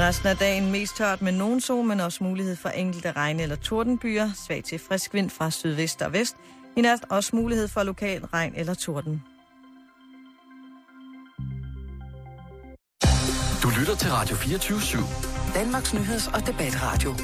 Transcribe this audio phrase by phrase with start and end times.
[0.00, 3.56] Resten af dagen mest tørt med nogen sol, men også mulighed for enkelte regn- eller
[3.56, 4.30] tordenbyer.
[4.46, 6.36] Svag til frisk vind fra sydvest og vest.
[6.76, 9.22] I nat også mulighed for lokal regn eller torden.
[13.62, 15.54] Du lytter til Radio 24-7.
[15.54, 17.14] Danmarks Nyheds- og Debatradio.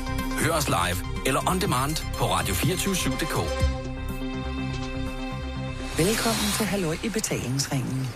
[0.44, 3.36] Hør os live eller on demand på radio247.dk.
[5.98, 8.08] Velkommen til Halløj i betalingsringen.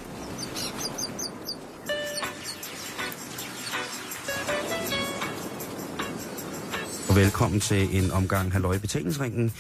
[7.11, 9.53] Og velkommen til en omgang Halløj betalingsringen,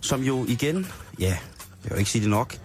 [0.00, 0.86] som jo igen,
[1.18, 1.38] ja,
[1.84, 2.56] jeg vil ikke sige det nok,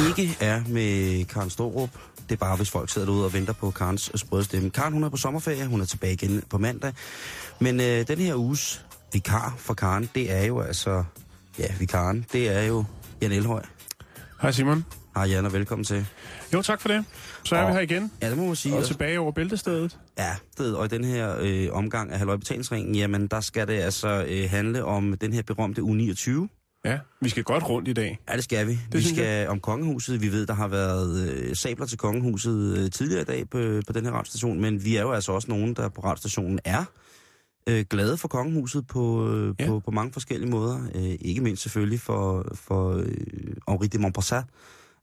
[0.00, 1.90] ikke er med Karen Storup.
[2.28, 4.70] Det er bare, hvis folk sidder derude og venter på Karens sprøde stemme.
[4.70, 6.92] Karen, hun er på sommerferie, hun er tilbage igen på mandag.
[7.60, 11.04] Men øh, den her uges vikar for Karen, det er jo altså,
[11.58, 12.84] ja, vikaren, det er jo
[13.22, 13.62] Jan Elhøj.
[14.42, 14.84] Hej Simon.
[15.14, 16.06] Hej Jan, og velkommen til.
[16.54, 17.04] Jo, tak for det.
[17.44, 18.12] Så er Og- vi her igen.
[18.22, 18.76] Ja, det må man sige.
[18.76, 19.98] Og tilbage over bæltestedet.
[20.18, 23.68] Ja, det, og i den her øh, omgang af Halløj i betalingsringen, jamen der skal
[23.68, 26.48] det altså øh, handle om den her berømte U29.
[26.84, 28.18] Ja, vi skal godt rundt i dag.
[28.28, 28.72] Ja, det skal vi.
[28.72, 30.22] Det vi skal om kongehuset.
[30.22, 33.92] Vi ved, der har været øh, sabler til kongehuset øh, tidligere i dag på, på
[33.92, 36.84] den her radiostation, men vi er jo altså også nogen, der på radiostationen er
[37.68, 39.66] øh, glade for kongehuset på, øh, ja.
[39.66, 40.88] på, på mange forskellige måder.
[40.94, 43.06] Øh, ikke mindst selvfølgelig for, for øh,
[43.68, 44.44] Henri de Montpassat,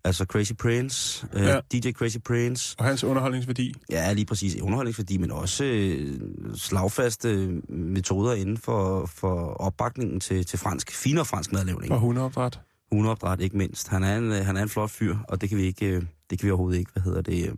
[0.05, 1.59] altså Crazy Prince, øh, Ja.
[1.73, 2.75] DJ Crazy Prince.
[2.79, 3.73] Og hans underholdningsværdi.
[3.89, 6.19] Ja, lige præcis underholdningsværdi, men også øh,
[6.55, 11.91] slagfaste metoder inden for, for opbakningen til, til fransk, finere fransk madlavning.
[11.91, 12.59] Og hundeopdræt.
[12.91, 13.87] Hundeopdræt ikke mindst.
[13.87, 16.01] Han er en, øh, han er en flot fyr, og det kan vi ikke, øh,
[16.29, 17.55] det kan vi overhovedet ikke, hvad hedder det, øh,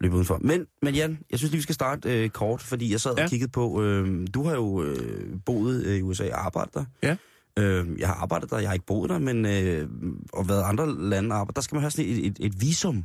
[0.00, 0.38] løbe udenfor.
[0.40, 3.24] Men, men Jan, jeg synes lige, vi skal starte øh, kort, fordi jeg sad Ja.
[3.24, 6.84] og kiggede på, øh, du har jo øh, boet øh, i USA og arbejdet der.
[7.02, 7.16] Ja.
[7.58, 9.88] Øh, jeg har arbejdet der, jeg har ikke boet der, men øh,
[10.32, 11.54] og været andre lande arbejde.
[11.56, 13.04] Der skal man have sådan et, et, et visum,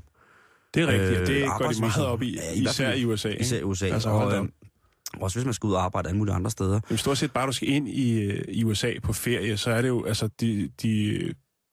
[0.73, 1.20] Det er rigtigt.
[1.22, 2.36] Øh, det går de meget op i.
[2.36, 3.30] Ja, i især i USA.
[3.30, 3.66] især i ikke?
[3.66, 3.86] USA.
[3.88, 4.45] Altså, og, øh,
[5.22, 6.80] også hvis man skal ud og arbejde alle mulige andre steder.
[6.89, 9.81] Jamen, stort set bare, du skal ind i, øh, i USA på ferie, så er
[9.81, 11.20] det jo, altså, de, de,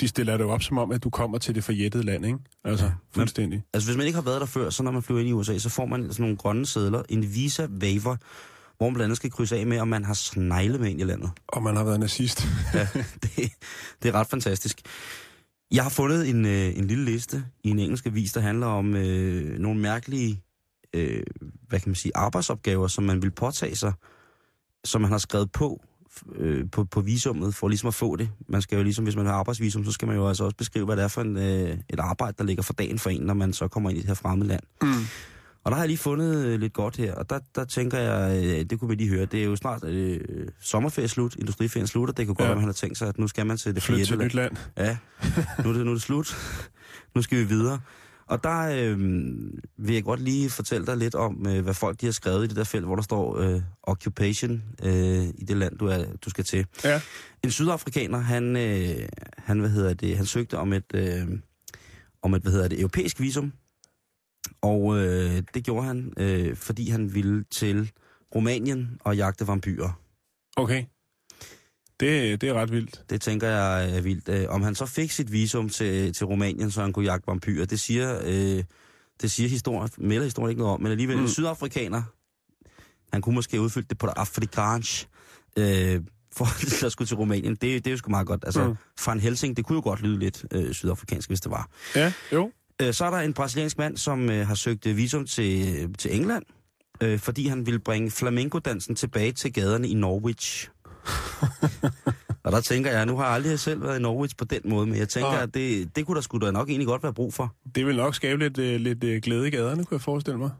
[0.00, 2.38] de stiller det jo op som om, at du kommer til det forjættede land, ikke?
[2.64, 2.92] Altså, Ja.
[3.14, 3.62] fuldstændig.
[3.74, 5.58] Altså hvis man ikke har været der før, så når man flyver ind i USA,
[5.58, 8.16] så får man sådan nogle grønne sædler, en visa waiver,
[8.76, 11.04] hvor man blandt andet skal krydse af med, om man har snegle med ind i
[11.04, 11.30] landet.
[11.48, 12.46] Og man har været nazist.
[12.74, 12.88] Ja,
[13.22, 13.52] det,
[14.02, 14.80] det er ret fantastisk.
[15.70, 18.96] Jeg har fundet en, øh, en lille liste i en engelsk avis, der handler om
[18.96, 20.42] øh, nogle mærkelige
[20.94, 21.22] øh,
[21.68, 23.92] hvad kan man sige, arbejdsopgaver, som man vil påtage sig,
[24.84, 25.84] som man har skrevet på
[26.36, 28.30] øh, på, på visummet, for ligesom at få det.
[28.48, 30.84] Man skal jo ligesom, hvis man har arbejdsvisum, så skal man jo altså også beskrive,
[30.84, 33.34] hvad det er for en, øh, et arbejde, der ligger for dagen for en, når
[33.34, 34.62] man så kommer ind i det her fremmede land.
[34.82, 34.88] Mm.
[35.64, 38.44] Og der har jeg lige fundet øh, lidt godt her, og der, der tænker jeg,
[38.44, 40.20] øh, det kunne vi lige høre, det er jo snart øh,
[40.60, 42.48] sommerferie slut, industriferien slutter, det kunne godt Ja.
[42.50, 44.56] være, man har tænkt sig, at nu skal man til det Flyt til nyt land.
[44.76, 44.96] Ja,
[45.64, 46.36] nu er det, nu er det slut.
[47.14, 47.80] Nu skal vi videre.
[48.26, 48.98] Og der øh,
[49.78, 52.46] vil jeg godt lige fortælle dig lidt om, øh, hvad folk de har skrevet i
[52.46, 56.30] det der felt, hvor der står øh, occupation øh, i det land, du, er, du
[56.30, 56.66] skal til.
[56.84, 57.00] Ja.
[57.42, 59.08] En sydafrikaner, han, øh,
[59.38, 61.26] han, hvad hedder det, han søgte om et, øh,
[62.22, 63.52] om et, hvad hedder det, europæisk visum.
[64.64, 67.90] Og øh, det gjorde han, øh, fordi han ville til
[68.34, 70.00] Rumænien og jagte vampyrer.
[70.56, 70.84] Okay.
[72.00, 73.02] Det, det er ret vildt.
[73.10, 74.28] Det tænker jeg er vildt.
[74.28, 77.66] Øh, Om han så fik sit visum til, til Rumænien, så han kunne jagte vampyrer,
[77.66, 78.64] det siger, øh,
[79.22, 81.22] det siger historien, melder historien ikke noget om, men alligevel mm.
[81.22, 82.02] En sydafrikaner,
[83.12, 85.08] han kunne måske udfylde det på det afrikansk,
[85.58, 86.00] øh,
[86.36, 87.52] for at skulle til Rumænien.
[87.52, 88.44] Det, det er jo sgu meget godt.
[88.44, 88.76] Altså, mm.
[89.06, 91.68] Van Helsing, det kunne jo godt lyde lidt øh, sydafrikansk, hvis det var.
[91.96, 92.52] Ja, jo.
[92.82, 96.16] Øh, så er der en brasiliansk mand, som øh, har søgt øh, visum til, til
[96.16, 96.44] England,
[97.00, 100.70] øh, fordi han ville bringe flamenco-dansen tilbage til gaderne i Norwich.
[102.44, 104.86] og der tænker jeg, nu har jeg aldrig selv været i Norwich på den måde,
[104.86, 105.42] men jeg tænker, Nej.
[105.42, 107.54] at det, det kunne der sgu da nok egentlig godt være brug for.
[107.74, 110.50] Det vil nok skabe lidt, øh, lidt øh, glæde i gaderne, kunne jeg forestille mig.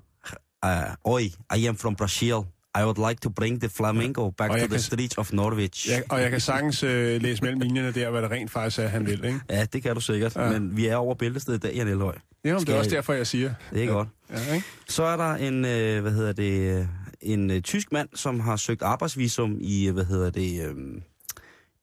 [0.66, 2.34] Uh, oi, I am from Brazil.
[2.78, 5.88] I would like to bring the flamenco back to jeg the kan- streets of Norwich.
[5.88, 8.88] Ja, og jeg kan sagtens øh, læse mellem linjerne der, hvad det rent faktisk er,
[8.88, 9.40] han vil, ikke?
[9.50, 10.50] Ja, det kan du sikkert, Ja.
[10.50, 12.14] men vi er over bæltestedet i dag, Jan Elhøj.
[12.44, 13.54] Ja, men det er også jeg- derfor, jeg siger.
[13.72, 13.90] Det er ja.
[13.90, 14.08] godt.
[14.30, 14.66] Ja, ikke?
[14.88, 16.86] Så er der en, øh, hvad hedder det, øh,
[17.20, 20.74] en øh, tysk mand, som har søgt arbejdsvisum i, øh, hvad hedder det, øh,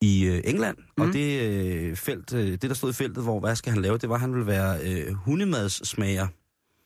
[0.02, 0.78] i øh, England.
[0.78, 1.02] Mm.
[1.02, 1.14] Og Mhm.
[1.14, 4.10] det øh, felt, øh, det der stod i feltet, hvor hvad skal han lave, det
[4.10, 6.28] var, at han ville være øh, hundemadssmager.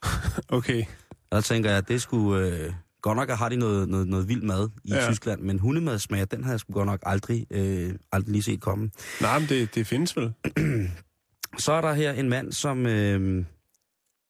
[0.50, 0.84] Okay.
[1.30, 2.48] Og der tænker jeg, at det skulle...
[2.48, 2.74] Øh,
[3.06, 5.08] godt nok har de noget, noget, noget vild mad i Ja.
[5.12, 8.90] Tyskland, men hundemadsmager, den har jeg sgu godt nok aldrig, øh, aldrig lige set komme.
[9.22, 10.34] Nej, men det, det findes vel.
[11.66, 13.46] Så er der her en mand, som, øh,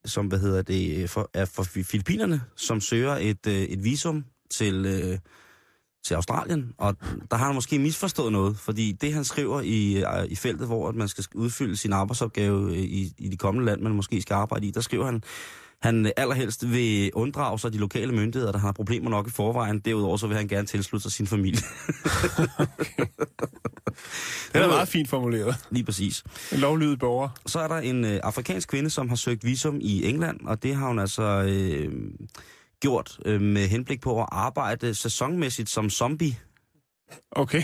[0.06, 4.26] som hvad hedder det, for, er fra Fi- Filippinerne, som søger et, øh, et visum
[4.52, 5.18] til, øh,
[6.06, 6.74] til Australien.
[6.78, 6.96] Og
[7.32, 10.90] der har han måske misforstået noget, fordi det han skriver i, øh, i feltet, hvor
[10.90, 14.34] at man skal udfylde sin arbejdsopgave øh, i, i de kommende land, man måske skal
[14.34, 15.24] arbejde i, der skriver han,
[15.82, 19.80] han allerhelst vil unddrage sig de lokale myndigheder, der har problemer nok i forvejen.
[19.80, 21.62] Derudover så vil han gerne tilslutte sig sin familie.
[24.54, 25.56] Det er meget fint formuleret.
[25.72, 26.24] Lige præcis.
[26.52, 27.30] En lovlydig borger.
[27.46, 30.76] Så er der en øh, afrikansk kvinde, som har søgt visum i England, og det
[30.76, 31.92] har hun altså øh,
[32.82, 36.38] gjort øh, med henblik på at arbejde sæsonmæssigt som zombie.
[37.32, 37.64] Okay.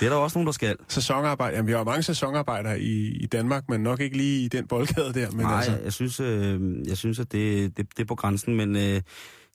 [0.00, 0.76] Det er der også nogen, der skal.
[0.88, 1.56] Sæsonarbejde.
[1.56, 5.14] Jamen, vi har mange sæsonarbejdere i, i Danmark, men nok ikke lige i den boldgade
[5.14, 5.30] der.
[5.30, 8.54] Men Nej, altså, jeg synes, øh, jeg synes at det, det, det er på grænsen,
[8.54, 9.00] men øh,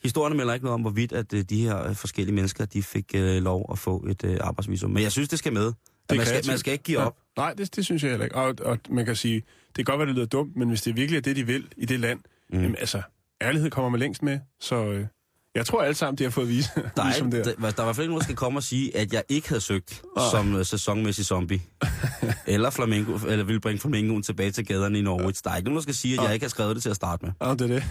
[0.03, 3.43] historien melder ikke noget om, hvorvidt at øh, de her forskellige mennesker, de fik øh,
[3.43, 4.91] lov at få et øh, arbejdsvisum.
[4.91, 5.65] Men jeg synes, det skal med.
[6.09, 7.15] Det man, skal, man skal ikke give op.
[7.37, 7.41] Ja.
[7.41, 8.35] Nej, det, det synes jeg heller ikke.
[8.35, 9.35] Og, og man kan sige,
[9.67, 11.67] det kan godt være, det lyder dumt, men hvis det virkelig er det, de vil
[11.77, 12.19] i det land,
[12.49, 12.61] mm.
[12.61, 13.01] jamen altså,
[13.41, 14.39] ærlighed kommer man længst med.
[14.59, 15.05] Så øh,
[15.55, 16.69] jeg tror alle sammen, de har fået vise.
[16.75, 17.43] Der er, ligesom der.
[17.43, 19.23] der, der er i hvert fald ikke nogen, der skal komme og sige, at jeg
[19.29, 20.25] ikke havde søgt Nej.
[20.31, 21.61] som uh, sæsonmæssig zombie.
[22.47, 25.43] eller, flamingo, eller ville bringe flamingoen tilbage til gaderne i Norwich.
[25.43, 26.95] Der er ikke nogen, der skal sige, at jeg ikke har skrevet det til at
[26.95, 27.33] starte med.
[27.41, 27.83] Ja, det er det.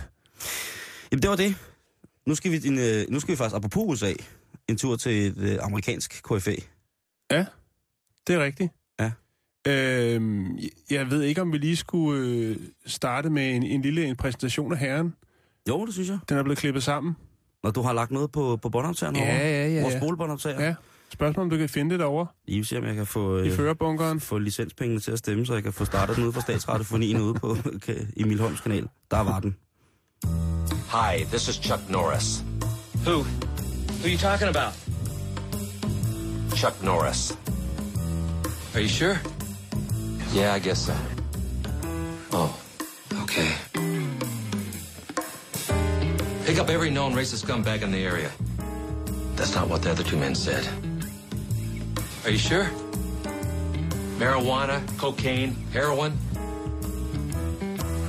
[1.13, 1.55] Jamen, det var det.
[2.27, 4.13] Nu skal vi, din, øh, nu skal vi faktisk, apropos USA,
[4.69, 6.55] en tur til et øh, amerikansk KFA.
[8.27, 8.73] Det er rigtigt.
[9.01, 9.11] Ja.
[9.67, 10.59] Øhm,
[10.91, 12.57] jeg ved ikke, om vi lige skulle øh,
[12.87, 15.15] starte med en, en lille en præsentation af herren.
[15.69, 16.19] Jo, det synes jeg.
[16.29, 17.17] Den er blevet klippet sammen.
[17.65, 19.33] Når du har lagt noget på, på båndoptageren Ja, over.
[19.33, 19.99] ja, ja, Vores ja.
[20.01, 20.65] spolebåndoptager.
[20.65, 20.75] Ja.
[21.13, 23.49] Spørgsmål, om du kan finde det derovre I vil se, om jeg kan få, i
[23.49, 24.21] øh, førerbunkeren.
[24.21, 27.35] få licenspengene til at stemme, så jeg kan få startet den ude fra statsradiofonien ude
[27.35, 27.57] på
[28.17, 28.87] Emil Holms kanal.
[29.11, 29.57] Der var den.
[30.93, 32.45] Hi, this is Chuck Norris.
[33.07, 33.13] Who?
[33.13, 34.73] Who are you talking about?
[36.57, 37.39] Chuck Norris.
[38.75, 39.17] Are you sure?
[40.37, 40.93] Yeah, I guess so.
[42.33, 42.51] Oh,
[43.23, 43.49] okay.
[46.49, 48.31] Pick up every known racist scumbag in the area.
[49.37, 50.67] That's not what the other two men said.
[52.25, 52.71] Are you sure?
[54.17, 56.17] Marijuana, cocaine, heroin.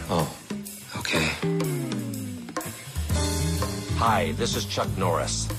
[0.09, 0.33] Oh,
[0.99, 1.33] okay.
[3.97, 5.49] Hi, this is Chuck Norris.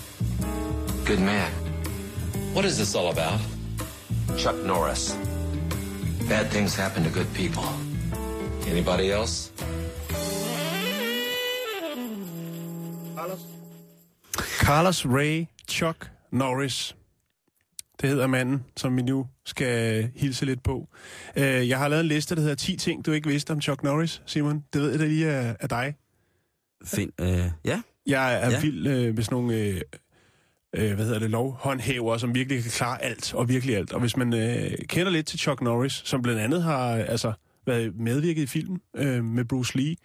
[1.05, 1.53] Good man.
[2.55, 3.41] What is this all about?
[4.39, 5.13] Chuck Norris.
[6.31, 7.69] Bad things happen to good people.
[8.67, 9.53] Anybody else?
[14.71, 16.97] Carlos Ray Chuck Norris.
[18.01, 20.89] Det hedder manden, som vi nu skal hilse lidt på.
[21.37, 23.83] Øh, Jeg har lavet en liste, der hedder 10 ting, du ikke vidste om Chuck
[23.83, 24.65] Norris, Simon.
[24.73, 25.95] Det ved jeg da lige af, af dig.
[26.85, 28.51] Find, øh, ja, Jeg er Ja.
[28.51, 28.61] ja.
[28.61, 29.81] vild øh, med sådan nogle, øh,
[30.77, 33.93] øh, hvad hedder det, lovhåndhæver, som virkelig kan klare alt, og virkelig alt.
[33.93, 37.33] Og hvis man øh, kender lidt til Chuck Norris, som blandt andet har altså,
[37.67, 39.97] været medvirket i filmen øh, med Bruce Lee.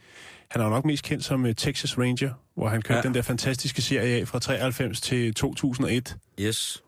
[0.52, 3.04] Han er jo nok mest kendt som øh, Texas Ranger, hvor han kørte Ja.
[3.04, 6.18] den der fantastiske serie af fra 93 til 2001.
[6.40, 6.81] yes.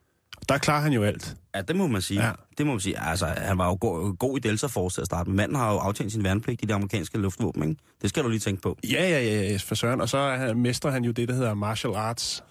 [0.49, 1.35] Der klarer han jo alt.
[1.55, 2.25] Ja, det må man sige.
[2.25, 2.31] Ja.
[2.57, 2.99] Det må man sige.
[2.99, 5.35] Altså, han var jo go- god i Delta Force til at starte med.
[5.37, 7.81] Manden har jo aftjent sin værnepligt i det amerikanske luftvåben, ikke?
[8.01, 8.77] Det skal du lige tænke på.
[8.83, 10.01] Ja, ja, ja, ja, for søren.
[10.01, 12.43] Og så han, mestrer han jo det, der hedder martial arts.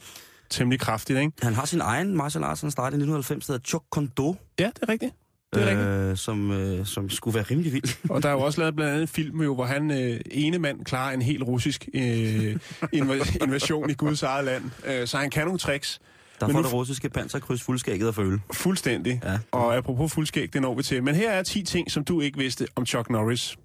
[0.51, 1.33] Temmelig kraftigt, ikke?
[1.43, 4.65] Han har sin egen martial arts, han startede i 1990, der hedder Chok Kondo, Ja,
[4.75, 5.13] det er rigtigt.
[5.55, 7.97] Det er øh, som, øh, som skulle være rimelig vild.
[8.11, 10.59] Og der er jo også lavet blandt andet en film, jo, hvor han øh, ene
[10.59, 12.55] mand klarer en helt russisk øh,
[12.95, 14.65] inv- invasion i Guds eget land.
[14.87, 16.01] Øh, så han kan nogle tricks.
[16.41, 18.41] Der Men får nu- det russiske panserkryds fuldskægget at føle.
[18.53, 19.21] Fuldstændig.
[19.25, 19.39] Ja.
[19.53, 21.03] Og apropos fuldskæg, det når vi til.
[21.03, 23.57] Men her er 10 ting, som du ikke vidste om Chuck Norris.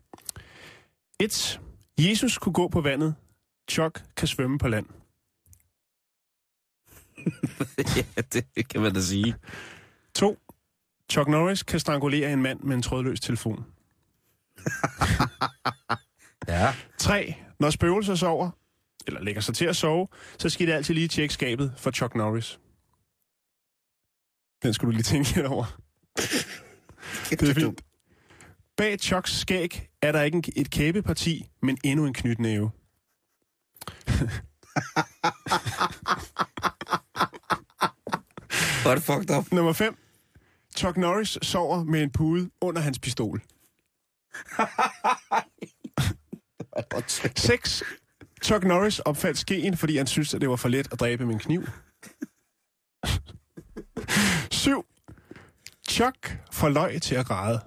[1.19, 1.59] 1.
[1.99, 3.15] Jesus kunne gå på vandet.
[3.71, 4.85] Chuck kan svømme på land.
[7.97, 8.21] ja,
[8.55, 9.35] det kan man da sige.
[10.15, 10.37] 2.
[11.11, 13.65] Chuck Norris kan strangulere en mand med en trådløs telefon.
[16.47, 16.73] Ja.
[16.97, 17.35] 3.
[17.59, 18.49] Når spøgelser sover,
[19.07, 20.07] eller lægger sig til at sove,
[20.39, 22.59] så skal det altid lige tjekke skabet for Chuck Norris.
[24.63, 25.79] Den skulle du lige tænke lidt over.
[27.29, 27.81] Det er fint.
[28.77, 32.71] Bag Chucks skæg er der ikke en- et kæbeparti, men endnu en knytnæve.
[38.81, 39.51] Hvor er det fucked up.
[39.51, 39.97] Nummer 5.
[40.81, 43.41] Chuck Norris sover med en pude under hans pistol.
[47.35, 47.83] 6.
[48.43, 51.33] Chuck Norris opfandt skeen, fordi han syntes, at det var for let at dræbe med
[51.33, 51.67] en kniv.
[54.51, 54.85] 7.
[55.89, 57.61] Chuck får løg til at græde.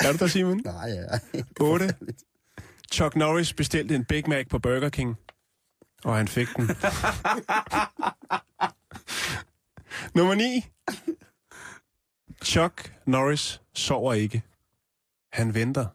[0.00, 0.60] er du der, Simon?
[0.64, 1.18] Nej, ja.
[1.60, 1.94] 8.
[2.92, 5.16] Chuck Norris bestilte en Big Mac på Burger King,
[6.04, 6.68] og han fik den.
[10.14, 10.64] Nummer 9.
[12.44, 14.42] Chuck Norris sover ikke.
[15.32, 15.86] Han venter.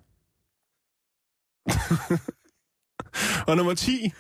[3.48, 4.14] og nummer 10.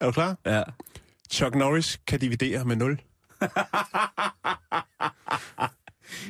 [0.00, 0.36] Er du klar?
[0.44, 0.62] Ja.
[1.30, 3.00] Chuck Norris kan dividere med 0.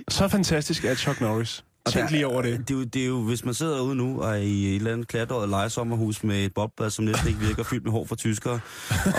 [0.09, 1.64] Så fantastisk er Chuck Norris.
[1.87, 2.58] Og Tænk der- lige over det.
[2.68, 4.76] Det er, jo, det er jo, hvis man sidder derude nu og er i et
[4.76, 8.16] eller andet klatret lejesommerhus med et bobbad, som næsten ikke virker, fyldt med hår fra
[8.16, 8.60] tyskere,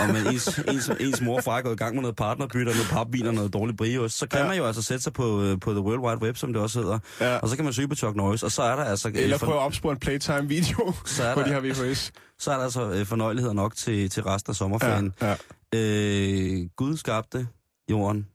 [0.00, 2.64] og med ens, ens, ens mor og far er gået i gang med noget partnerbytte,
[2.72, 4.46] noget papvin og noget dårlig brioche, så kan Ja.
[4.46, 6.80] man jo altså sætte sig på, øh, på The World Wide Web, som det også
[6.80, 7.36] hedder, Ja.
[7.38, 9.08] og så kan man søge på Chuck Norris, og så er der altså...
[9.08, 12.12] øh, Eller prøve at opspore en Playtime-video, Så er der- de har VHS.
[12.38, 15.12] så er der altså øh, fornøjeligheder nok til, til resten af sommerferien.
[15.22, 15.34] ja.
[15.74, 17.46] Øh, Gud skabte
[17.90, 18.26] jorden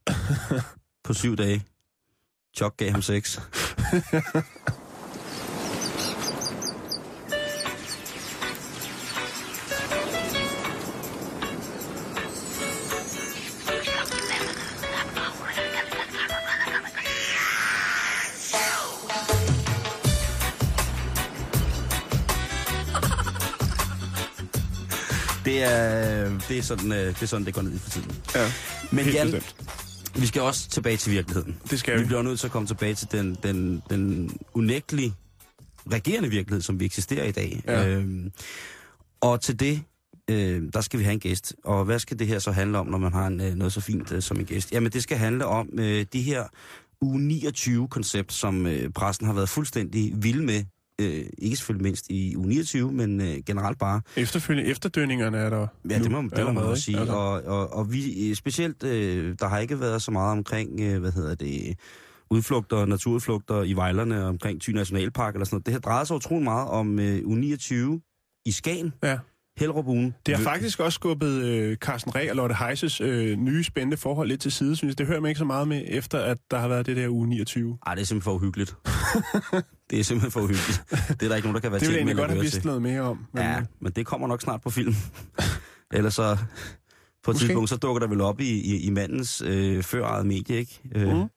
[1.06, 1.64] på syv dage.
[2.58, 3.42] Chuck gav ham seks.
[25.46, 28.12] Det er, det er, sådan, øh, det er sådan, det går ned i for tiden.
[28.36, 28.52] ja.
[28.92, 29.77] Men Jan, bestemt.
[30.22, 31.58] Vi skal også tilbage til virkeligheden.
[31.72, 32.06] Det skal Vi vi.
[32.06, 35.14] bliver nødt til at komme tilbage til den, den, den unægtelige
[35.92, 37.62] regerende virkelighed, som vi eksisterer i dag.
[37.68, 37.88] Ja.
[37.90, 38.32] Øhm,
[39.22, 39.82] og til det,
[40.30, 41.56] øh, der skal vi have en gæst.
[41.64, 43.82] Og hvad skal det her så handle om, når man har en, øh, noget så
[43.82, 44.72] fint øh, som en gæst?
[44.72, 46.44] Jamen, det skal handle om øh, de her
[47.06, 50.64] U29-koncept, som øh, pressen har været fuldstændig vild med.
[51.02, 54.02] Øh, ikke selvfølgelig mindst i U29, men øh, generelt bare.
[54.16, 57.00] Efterfølgende, efterdønningerne er der Ja, det må, det må man også sige.
[57.00, 60.80] Altså, Og, og, og vi, øh, specielt, øh, der har ikke været så meget omkring,
[60.82, 61.78] øh, hvad hedder det,
[62.30, 65.66] udflugter, naturudflugter i Vejlerne omkring Thy Nationalpark eller sådan noget.
[65.66, 67.74] Det her drejer sig utrolig meget om øh, U29
[68.46, 69.18] i Skagen, ja.
[69.58, 70.14] Hellerup Ugen.
[70.26, 74.28] Det har faktisk også skubbet øh, Carsten Reh og Lotte Heises øh, nye spændende forhold
[74.28, 74.98] lidt til side, synes jeg.
[74.98, 77.28] Det hører man ikke så meget med, efter at der har været det der uge
[77.28, 77.78] 29.
[77.88, 78.76] Ej, det er simpelthen for uhyggeligt.
[79.90, 80.84] det er simpelthen for uhyggeligt.
[80.90, 82.32] Det er der ikke nogen, der kan være Det ville jeg tjent med egentlig godt
[82.32, 82.66] have vidst til.
[82.66, 83.26] noget mere om.
[83.34, 84.96] Men, Ja, men det kommer nok snart på film.
[85.94, 86.38] Ellers så
[87.24, 87.46] på et Måske.
[87.48, 90.82] tidspunkt, så dukker der vel op i, i, i mandens øh, førejet medie, ikke?
[90.96, 91.28] Øh, Mhm.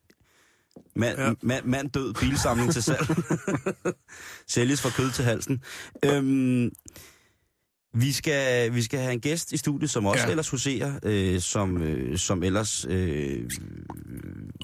[0.96, 1.32] mand, ja.
[1.42, 3.06] mand, mand død bilsamling til salg.
[4.48, 5.62] Sælges fra kød til halsen.
[6.04, 6.70] Øhm,
[7.94, 10.24] vi skal, vi skal have en gæst i studiet, som også Ja.
[10.26, 10.30] ja.
[10.30, 12.86] ellers huserer, øh, som, øh, som ellers...
[12.88, 13.50] Øh,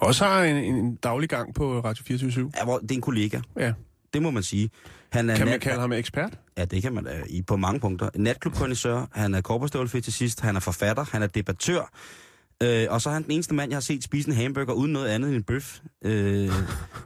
[0.00, 3.40] Også har en, en daglig gang på Radio 24 er, hvor- det er en kollega,
[3.59, 3.73] Ja.
[4.14, 4.71] det må man sige.
[5.12, 6.38] Han er Kan man nat- kalde ham ekspert?
[6.59, 8.09] Ja, det kan man da i på mange punkter.
[8.16, 11.90] Natklubkondisør, han er korporstøvlefetisist, han er forfatter, han er debattør,
[12.62, 14.92] øh, og så er han den eneste mand, jeg har set spise en hamburger uden
[14.92, 15.78] noget andet end en bøf.
[16.04, 16.50] Øh,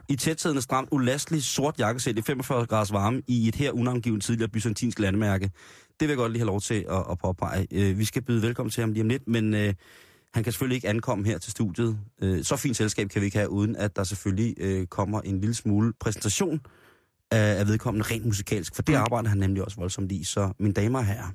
[0.09, 4.49] I tætsiddende stramt, ulastelig sort jakkesæt i 45 graders varme i et her unangivet tidligere
[4.49, 5.51] byzantinsk landmærke.
[6.01, 7.67] Det vil jeg godt lige have lov til at, at påpege.
[7.71, 9.73] Øh, vi skal byde velkommen til ham lige om lidt, men øh,
[10.33, 11.97] han kan selvfølgelig ikke ankomme her til studiet.
[12.21, 15.39] Øh, så fint selskab kan vi ikke have, uden at der selvfølgelig øh, kommer en
[15.39, 16.59] lille smule præsentation
[17.31, 19.01] af, af vedkommende rent musikalsk, for det Mm.
[19.01, 20.23] arbejder han nemlig også voldsomt i.
[20.23, 21.27] Så mine damer og herrer,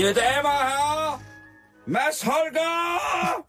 [0.00, 1.22] Mine damer og herrer,
[1.86, 3.46] Mads Holger!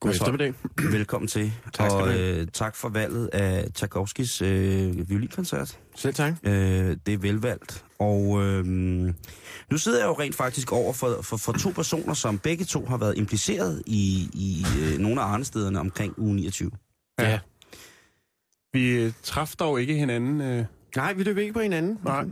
[0.00, 0.54] God eftermiddag.
[0.98, 5.78] Velkommen til, Tak skal og øh, tak for valget af Tchaikovskis øh, violinkoncert.
[5.94, 6.34] Selv tak.
[6.42, 7.84] Øh, det er velvalgt.
[7.98, 8.64] Og øh,
[9.70, 12.86] nu sidder jeg jo rent faktisk over for, for, for to personer, som begge to
[12.86, 16.70] har været impliceret i, i øh, nogle af arnestederne omkring uge 29.
[17.18, 17.38] Ja.
[18.72, 20.40] Vi øh, traf dog ikke hinanden.
[20.40, 20.64] Øh,
[20.96, 21.98] Nej, vi løb ikke på hinanden.
[22.04, 22.24] nej,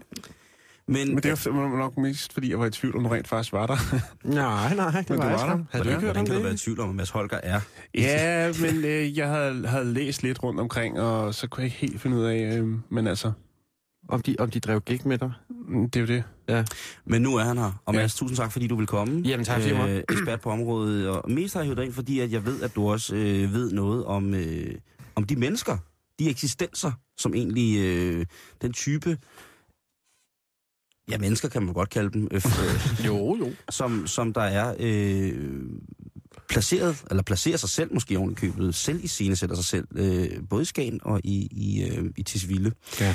[0.89, 3.53] Men, men det var nok mest, fordi jeg var i tvivl, om du rent faktisk
[3.53, 3.77] var der.
[4.25, 5.47] Nej, nej, det Men var du jeg var der.
[5.47, 6.61] Havde du hvordan, ikke hørt hvordan om kan du være i det?
[6.61, 7.61] tvivl om, at Mads Holger er?
[7.95, 11.77] ja, men øh, jeg havde, havde læst lidt rundt omkring, og så kunne jeg ikke
[11.77, 13.33] helt finde ud af, øh, men altså,
[14.09, 15.33] Om de, om de drev gik med dig?
[15.69, 16.71] mm, det er jo det.
[17.07, 17.83] Men nu er han her.
[17.87, 18.01] Og Ja.
[18.01, 19.21] Mads, tusind tak, fordi du vil komme.
[19.21, 20.05] Jamen, tak, jeg måtte.
[20.13, 21.09] ekspert på området.
[21.09, 23.71] Og mest har jeg dig ind, fordi at jeg ved, at du også øh, ved
[23.71, 24.75] noget om, øh,
[25.15, 25.77] om de mennesker,
[26.19, 28.27] de eksistenser, som egentlig øh,
[28.63, 29.19] den type...
[31.11, 32.29] Ja, mennesker kan man godt kalde dem.
[32.31, 32.43] Øh,
[33.07, 33.53] Jo, jo.
[33.71, 35.33] som, som der er øh,
[36.49, 39.89] placeret, eller placerer sig selv måske oven i købet, selv i scene sætter sig selv,
[39.97, 42.73] øh, både i Skagen og i, i, øh, i Tisvilde.
[43.01, 43.15] Ja.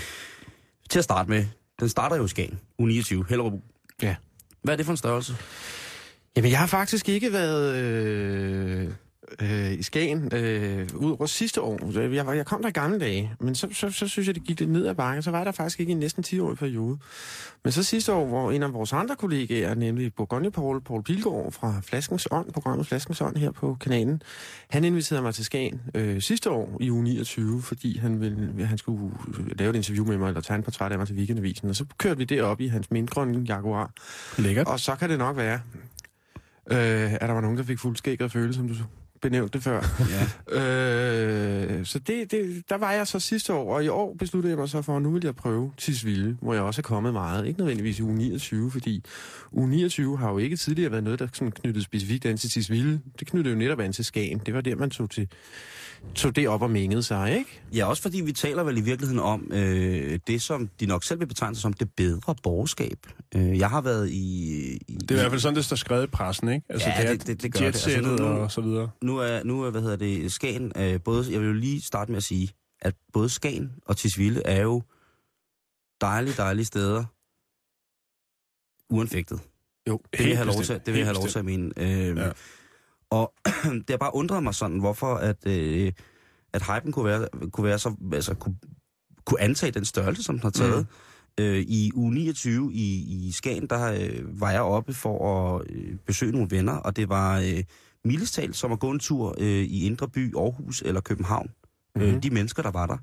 [0.89, 1.46] Til at starte med,
[1.79, 3.53] den starter jo i Skagen, U29, Hellerup.
[4.01, 4.15] Ja.
[4.63, 5.36] Hvad er det for en størrelse?
[6.36, 7.75] Jamen, jeg har faktisk ikke været...
[7.75, 8.89] Øh,
[9.41, 12.00] øh, i Skagen øh, ud over sidste år.
[12.13, 14.43] Jeg, var, jeg kom der i gamle dage, men så, så, så synes jeg, det
[14.43, 15.24] gik lidt ned ad bakken.
[15.24, 16.98] Så var der faktisk ikke i en næsten 10-årig periode.
[17.63, 21.51] Men så sidste år, hvor en af vores andre kollegaer, nemlig Bourgogne Paul, Paul Pilgaard
[21.51, 24.21] fra Flaskens Ånd, programmet Flaskens Ånd her på kanalen,
[24.69, 28.77] han inviterede mig til Skagen øh, sidste år i uge 29, fordi han, ville, han
[28.77, 29.12] skulle
[29.57, 31.69] lave et interview med mig, eller tage en portræt af mig til weekendavisen.
[31.69, 33.91] Og så kørte vi derop i hans mindgrønne Jaguar.
[34.38, 34.67] Lækkert.
[34.67, 35.62] Og så kan det nok være,
[36.71, 38.75] øh, at der var nogen, der fik fuldskægget føle, som du
[39.22, 39.82] benævnte det før.
[40.10, 40.60] Ja.
[40.60, 44.58] Øh, så det, det, der var jeg så sidste år, og i år besluttede jeg
[44.60, 47.48] mig så for, at nu vil jeg prøve Tisvilde, hvor jeg også er kommet meget.
[47.48, 49.04] Ikke nødvendigvis i uge 29, fordi
[49.52, 53.00] uge 29 har jo ikke tidligere været noget, der sådan knyttede specifikt an til Tisvilde.
[53.20, 54.42] Det knyttede jo netop an til Skagen.
[54.46, 55.28] Det var der, man tog, til,
[56.16, 57.62] tog det op og mængede sig, ikke?
[57.76, 61.20] Ja, også fordi vi taler vel i virkeligheden om øh, det, som de nok selv
[61.20, 62.98] vil betegne sig som det bedre borgerskab.
[63.36, 64.14] Øh, jeg har været i...
[64.88, 66.66] i Det er i hvert fald sådan, det står skrevet i pressen, ikke?
[66.70, 67.66] Altså, Ja, det, det- det- det gør det.
[67.66, 68.90] Altså, nu- nu- og så videre.
[69.02, 72.12] nu er, nu er, hvad hedder det, Skagen, øh, både, jeg vil jo lige starte
[72.12, 72.50] med at sige,
[72.82, 74.84] at både Skagen og Tisvilde er jo
[76.01, 77.04] dejlige, dejlige steder,
[78.89, 79.39] uanfægtet.
[79.88, 81.72] Jo, Det vil jeg have lov til, det vil jeg have lov til at mene.
[81.78, 82.25] Øh, Ja.
[82.25, 82.32] ja.
[83.10, 83.34] Og
[83.86, 85.92] det har bare undret mig sådan, hvorfor at, øh,
[86.54, 88.56] at hypen kunne være, kunne være så, altså kunne,
[89.25, 90.88] kunne antage den størrelse, som den har taget.
[91.38, 91.44] Mm.
[91.44, 95.96] Øh, I uge 29 i, i Skagen, der øh, var jeg oppe for at øh,
[96.06, 97.63] besøge nogle venner, og det var øh,
[98.06, 101.50] mildest talt som at gå en tur øh, i Indre By, Aarhus eller København.
[101.96, 102.01] Mm.
[102.01, 102.22] Øh, Mhm.
[102.22, 102.98] de mennesker, der var der.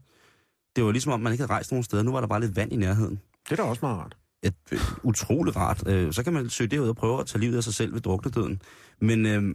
[0.77, 2.03] Det var ligesom om, man ikke havde rejst nogen steder.
[2.03, 4.17] Nu var der bare lidt vand i nærheden Det er da også meget rart.
[4.43, 5.89] et, øh, utroligt rart.
[5.89, 7.95] Øh, så kan man søge det ud og prøve at tage livet af sig selv
[7.95, 8.63] ved druknedøden.
[9.01, 9.55] Men øh,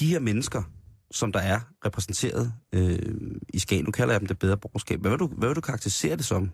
[0.00, 0.62] de her mennesker,
[1.10, 2.98] som der er repræsenteret øh,
[3.54, 5.00] i Skagen, nu kalder jeg dem det bedre borgerskab.
[5.00, 6.50] Hvad vil du, hvad vil du karakterisere det som?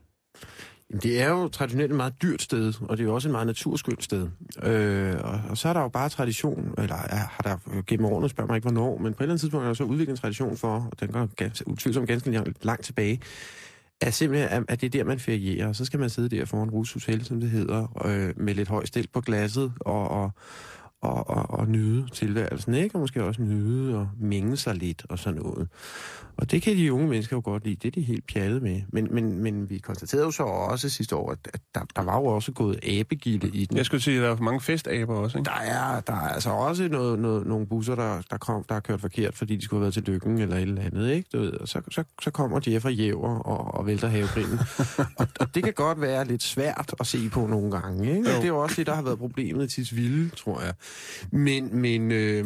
[0.90, 3.32] Jamen, Det er jo traditionelt et meget dyrt sted, og det er jo også et
[3.32, 4.28] meget naturskønt sted.
[4.62, 8.06] Øh, og, og så er der jo bare tradition, eller ja, har der øh, gennem
[8.06, 10.10] årene, spørger mig ikke hvornår, men på et eller andet tidspunkt er der så udviklet
[10.16, 13.20] en tradition for, og den går ganske, utvivlsomt ganske langt, langt tilbage,
[14.00, 16.70] at simpelthen, at, det er der, man ferierer, og så skal man sidde der foran
[16.70, 20.30] Rus Hotel, som det hedder, øh, med lidt høj stil på glasset, og, og,
[21.02, 22.94] og, og, og nyde tilværelsen, ikke?
[22.94, 25.68] Og måske også nyde og minge sig lidt og sådan noget.
[26.38, 27.76] Og det kan de unge mennesker jo godt lide.
[27.76, 28.82] Det er de helt pjattet med.
[28.88, 32.16] Men, men, men vi konstaterede jo så også sidste år, at, at der, der var
[32.16, 33.76] jo også gået abegilde i den.
[33.76, 35.49] Jeg skulle sige, at der er mange festaber også, ikke?
[35.49, 38.80] Der er, der er altså også noget, noget, nogle busser, der, der, kom, der er
[38.80, 41.28] kørt forkert, fordi de skulle have været til lykken eller et eller andet, ikke?
[41.32, 44.58] Du ved, og så, så, så kommer de fra jæver og, og vælter havegrinden.
[45.18, 48.28] og, og, det kan godt være lidt svært at se på nogle gange, ikke?
[48.28, 50.75] Og det er jo også det, der har været problemet i Tisvilde, tror jeg.
[51.30, 52.44] Men, men, øh,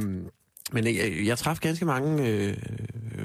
[0.73, 2.57] men jeg, jeg traf ganske mange øh,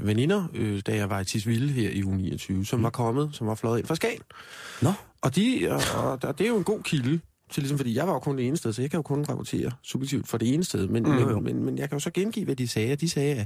[0.03, 3.47] veninder, øh, da jeg var i Tisvilde her i uge 29, som var kommet, som
[3.47, 4.21] var fløjet ind fra Skagen.
[4.81, 4.93] Nå.
[5.21, 7.19] Og, de, og, og, og det er jo en god kilde,
[7.51, 9.25] til ligesom, fordi jeg var jo kun det ene sted, så jeg kan jo kun
[9.29, 10.87] rapportere subjektivt for det ene sted.
[10.87, 11.09] Men, Mm.
[11.09, 12.95] men, men, men jeg kan jo så gengive, hvad de sagde.
[12.95, 13.45] De sagde,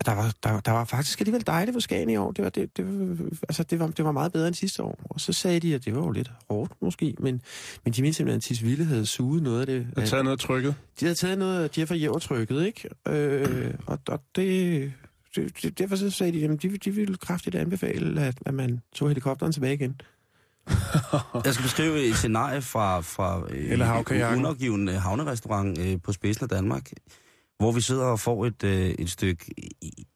[0.00, 2.32] at der var, der, der var faktisk alligevel dejligt for Skagen i år.
[2.32, 2.84] Det var, det, det,
[3.48, 4.98] altså, det, var, det var meget bedre end sidste år.
[5.04, 7.40] Og så sagde de, at det var jo lidt hårdt måske, men,
[7.84, 9.86] men de mente simpelthen, at Tisvilde havde suget noget af det.
[9.96, 10.74] Jeg har taget noget af trykket.
[11.00, 12.88] De havde taget noget af Jeff og Jæver-trykket, ikke?
[13.08, 14.92] Øh, og, og det,
[15.36, 18.80] det, det, derfor så sagde de, at de, de ville kraftigt anbefale, at, at man
[18.94, 20.00] tog helikopteren tilbage igen.
[21.44, 26.44] Jeg skal beskrive et scenarie fra, fra øh, en undergiven øh, havnerestaurant øh, på spidsen
[26.44, 26.90] af Danmark,
[27.58, 29.44] hvor vi sidder og får et, øh, et stykke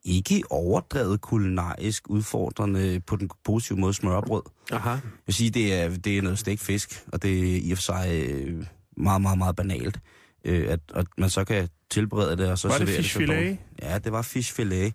[0.03, 4.41] ikke overdrevet kulinarisk udfordrende på den positive måde smørbrød.
[4.71, 4.89] Aha.
[4.89, 7.77] Jeg vil sige, det er, det er noget stegt fisk, og det er i og
[7.77, 8.65] for sig øh,
[8.97, 9.99] meget, meget, meget banalt,
[10.45, 13.19] øh, at, at man så kan tilberede det og så Var det servere fish for
[13.19, 13.35] filet?
[13.35, 13.57] borgerne.
[13.81, 14.93] Ja, det var fish filet.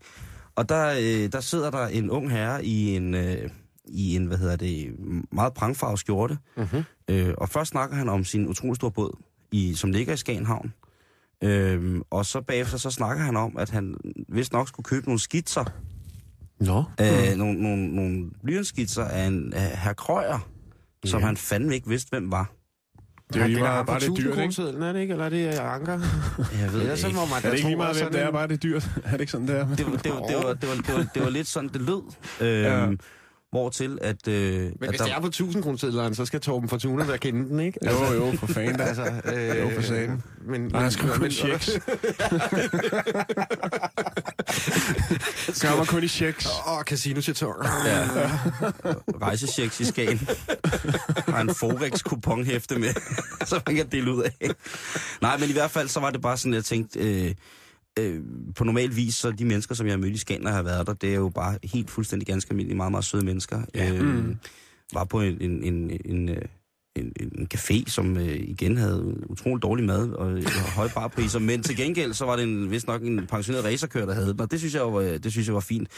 [0.55, 3.51] Og der, øh, der sidder der en ung herre i en, øh,
[3.87, 4.94] i en hvad hedder det,
[5.33, 6.38] meget prangfarvet skjorte.
[6.57, 6.83] Mm-hmm.
[7.09, 9.16] Øh, og først snakker han om sin utrolig store båd,
[9.53, 10.72] i, som ligger i Skagenhavn.
[11.44, 13.94] Øh, og så bagefter så snakker han om, at han
[14.29, 15.64] vist nok skulle købe nogle skitser,
[16.61, 16.85] Nå.
[17.01, 20.49] øh, nogle, nogle, nogle blyantskitser af en af herr Krøyer,
[21.05, 21.27] som Ja.
[21.27, 22.53] han fandme ikke vidste, hvem var.
[23.33, 24.33] Det er jo meget, bare det er dyrt, ikke?
[24.33, 25.12] kronesedlen, er det ikke?
[25.12, 25.92] Eller er det Anker?
[26.62, 27.18] Jeg ved Ellers så ikke.
[27.18, 28.90] må man Er det ikke lige meget, hvem det er, bare det er dyrt?
[29.05, 29.77] Er det ikke sådan, det er?
[29.77, 31.81] det, var, det, var, det, var, det, var, det, var, det var lidt sådan, det
[31.81, 32.03] lød.
[32.40, 32.87] Øh, Ja.
[33.57, 34.29] Hvortil at...
[34.29, 37.49] Øh, Men at hvis det er på 1000 kronesedleren, så skal Torben Fortuna da kende
[37.49, 37.79] den, ikke?
[37.87, 38.83] Jo, jo, for fanden da.
[38.83, 40.23] Altså, øh, Jo, for satan.
[40.49, 41.71] Men, Nej, han skriver kun checks.
[45.77, 46.47] Mig kun i checks.
[46.69, 47.66] Åh, casino til tår.
[47.88, 48.09] Ja.
[49.23, 50.29] Rejsechecks i Skagen.
[51.29, 52.95] Har en Forex-kuponhæfte med,
[53.49, 54.51] så man kan dele ud af.
[55.21, 57.35] Nej, men i hvert fald, så var det bare sådan, jeg tænkte, øh,
[57.99, 58.21] øh,
[58.57, 60.93] på normal vis, så de mennesker, som jeg har mødt i Skagen, har været der,
[60.93, 63.63] det er jo bare helt fuldstændig ganske almindelige, meget, meget søde mennesker.
[63.75, 63.93] Ja.
[63.93, 64.37] Øh, Mm.
[64.93, 66.43] Var på en, en, en, en, øh,
[66.97, 70.45] en, en café, som øh, igen havde utrolig dårlig mad og øh,
[70.77, 74.15] høje barpriser, men til gengæld så var det en, vist nok en pensioneret racerkører, der
[74.15, 75.89] havde den, og det synes jeg var, det synes jeg var fint.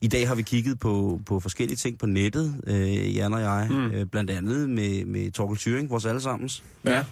[0.00, 3.68] I dag har vi kigget på, på forskellige ting på nettet, øh, Jan og jeg,
[3.70, 3.86] mm.
[3.86, 6.62] øh, blandt andet med, med Torkel Thyring, vores allesammens.
[6.84, 7.04] Ja.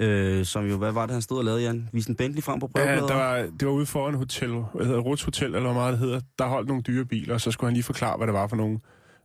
[0.00, 1.88] Øh, som jo, hvad var det, han stod og lavede, Jan?
[1.92, 3.08] Viste en Bentley frem på Ja, prøvebladet?
[3.08, 6.00] der var, det var ude foran hotel, hvad hedder Ruts Hotel, eller hvor meget det
[6.00, 6.20] hedder.
[6.38, 8.56] Der holdt nogle dyre biler, og så skulle han lige forklare, hvad det var for
[8.56, 8.78] nogle.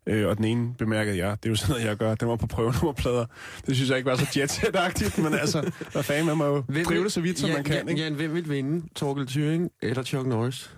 [0.07, 2.35] Øh, og den ene bemærkede jeg, det er jo sådan noget, jeg gør, den var
[2.35, 3.25] på prøvenummerplader.
[3.67, 7.03] Det synes jeg ikke var så jetset-agtigt, men altså, hvad fanden, man må jo drive
[7.03, 8.01] det så vidt, som Jan, man kan, Jan, ikke?
[8.01, 8.85] Jan, hvem vil vinde?
[8.95, 10.75] Torkel Thuring eller Chuck Norris?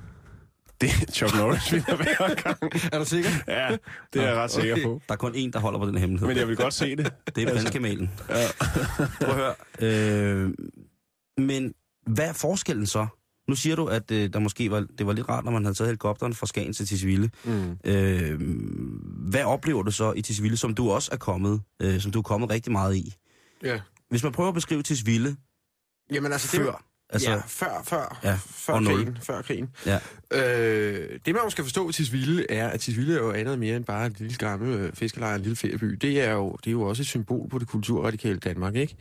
[0.81, 2.57] Det er Chuck Norris, vinder hver gang.
[2.93, 3.29] Er du sikker?
[3.47, 3.77] Ja,
[4.13, 5.01] det er jeg ret sikker på.
[5.07, 6.27] Der er kun en, der holder på den hemmelighed.
[6.27, 7.13] Men jeg vil godt se det.
[7.35, 8.11] Det er Brandkamelen.
[8.29, 8.47] Ja.
[9.25, 9.55] Prøv at høre.
[9.79, 10.53] Øh,
[11.37, 11.73] men
[12.07, 13.07] hvad er forskellen så?
[13.47, 15.75] Nu siger du, at øh, der måske var, det var lidt rart, når man havde
[15.77, 17.29] taget helikopteren fra Skagen til Tisvilde.
[17.45, 17.77] Mm.
[17.85, 18.39] Øh,
[19.29, 22.23] hvad oplever du så i Tisvilde, som du også er kommet, øh, som du er
[22.23, 23.15] kommet rigtig meget i?
[23.63, 23.79] Ja.
[24.09, 25.35] Hvis man prøver at beskrive Tisvilde
[26.11, 29.69] Jamen altså, det, før, altså, ja, før, før, Ja, før, krigen, før krigen.
[29.85, 29.99] Ja.
[30.31, 33.85] Øh, det man skal forstå ved Tisvilde er, at Tisvilde er jo andet mere end
[33.85, 35.85] bare et lille gammel øh, fiskerlejr, en lille ferieby.
[36.01, 38.95] Det er, jo, det er jo også et symbol på det kulturradikale Danmark, ikke?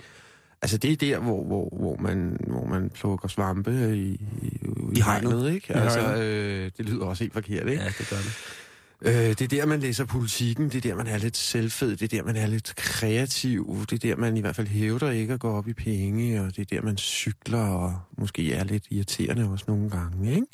[0.62, 4.58] Altså det er der, hvor, hvor, hvor, man, hvor man plukker svampe i, i,
[4.96, 5.52] I hegnet.
[5.52, 5.66] ikke?
[5.70, 7.82] I Altså, øh, det lyder også helt forkert, ikke?
[7.82, 8.36] ja, det gør det.
[9.02, 12.02] Øh, det er der, man læser politikken, det er der, man er lidt selvfed, det
[12.02, 15.34] er der, man er lidt kreativ, det er der, man i hvert fald hævder ikke
[15.34, 18.84] at gå op i penge, og det er der, man cykler og måske er lidt
[18.90, 20.46] irriterende også nogle gange, ikke?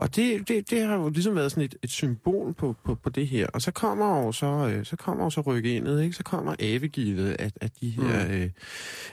[0.00, 3.10] Og det, det, det har jo ligesom været sådan et, et symbol på, på, på
[3.10, 3.46] det her.
[3.46, 6.12] Og så kommer jo så, øh, så kommer jo så rykket ikke?
[6.12, 8.32] Så kommer avegildet af, af de her, mm.
[8.34, 8.50] øh,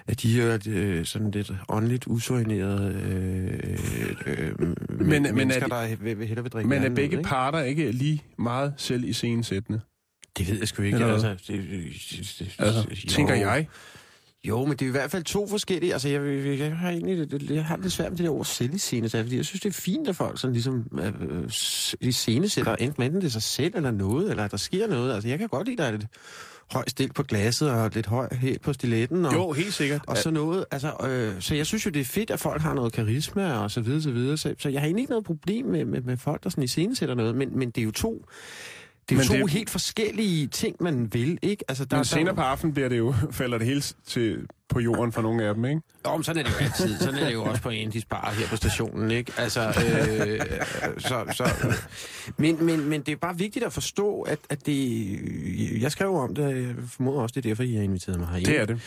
[0.07, 5.69] af de her øh, sådan lidt åndeligt usorinerede øh, øh, men, men er mennesker, de-
[5.71, 7.29] der vil, vil hellere vil drikke Men er begge ikke?
[7.29, 9.81] parter ikke lige meget selv i scenesættende?
[10.37, 10.95] Det ved jeg sgu ikke.
[10.97, 12.95] Eller Altså, det, det, det, Altså, jo.
[13.09, 13.67] tænker jeg.
[14.43, 15.93] Jo, men det er i hvert fald to forskellige...
[15.93, 19.23] Altså, jeg, jeg, jeg har egentlig jeg har lidt svært med det der ord selviscenesæt,
[19.23, 21.49] fordi jeg synes, det er fint, at folk sådan ligesom øh, øh,
[22.01, 25.13] iscenesætter enten, enten det sig selv eller noget, eller at der sker noget.
[25.13, 26.07] Altså, jeg kan godt lide, at der er lidt
[26.71, 29.25] høj stil på glasset og lidt høj hæl på stiletten.
[29.25, 30.01] Og, Jo, helt sikkert.
[30.07, 32.73] og så noget, altså, øh, så jeg synes jo, det er fedt, at folk har
[32.73, 34.37] noget karisma og så videre, så videre.
[34.37, 37.15] Så, så jeg har egentlig ikke noget problem med, med, med folk, der sådan iscenesætter
[37.15, 38.25] noget, men, men det er jo to,
[39.09, 41.63] det er jo Men to det- helt forskellige ting, man vil, ikke?
[41.67, 44.79] Altså, der, Men der, senere på aftenen bliver det jo, falder det hele til, på
[44.79, 45.81] jorden for nogle af dem, ikke?
[46.07, 46.97] Jo, men sådan er det jo altid.
[46.99, 49.31] Sådan er det jo også på Andys Bar her på stationen, ikke?
[49.37, 50.39] Altså, øh,
[50.97, 51.49] så, så,
[52.37, 55.81] men, men, men det er bare vigtigt at forstå, at, at det...
[55.81, 58.45] Jeg skrev om det, jeg formoder også, det er derfor, I har inviteret mig herind.
[58.45, 58.81] Det er det.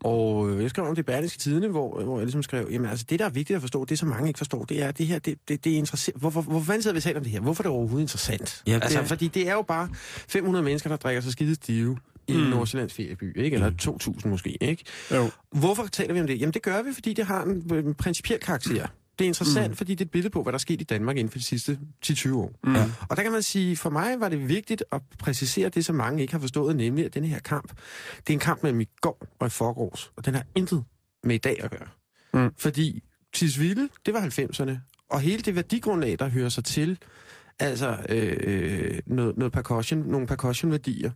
[0.00, 3.06] Og jeg skrev om det i Berlingske Tidene, hvor, hvor jeg ligesom skrev, jamen altså
[3.10, 5.06] det, der er vigtigt at forstå, det som mange ikke forstår, det er, at det
[5.06, 6.20] her, det, det, det er interessant.
[6.20, 7.40] Hvorfor, hvorfor fanden sidder vi taler om det her?
[7.40, 8.62] Hvorfor er det overhovedet interessant?
[8.66, 9.88] Ja, det altså, er- fordi det er jo bare
[10.28, 11.96] 500 mennesker, der drikker sig skide stive
[12.28, 12.38] i mm.
[12.42, 13.54] Nordsjællands ferieby, ikke?
[13.54, 13.70] Eller
[14.20, 14.84] 2.000 måske, ikke?
[15.10, 15.30] Jo.
[15.52, 16.40] Hvorfor taler vi om det?
[16.40, 18.86] Jamen det gør vi, fordi det har en, en principiel karakter.
[19.18, 19.76] Det er interessant, mm.
[19.76, 21.44] fordi det er et billede på, hvad der er sket i Danmark inden for de
[21.44, 22.52] sidste 10-20 år.
[22.64, 22.74] Mm.
[23.08, 26.22] Og der kan man sige, for mig var det vigtigt at præcisere det, som mange
[26.22, 27.72] ikke har forstået, nemlig at denne her kamp,
[28.16, 30.84] det er en kamp mellem i går og i forgårs, og den har intet
[31.24, 31.88] med i dag at gøre.
[32.34, 32.50] Mm.
[32.56, 34.72] Fordi Tisvilde, det var 90'erne,
[35.10, 36.98] og hele det værdigrundlag, der hører sig til,
[37.58, 41.10] altså øh, noget, noget percussion, nogle percussion-værdier,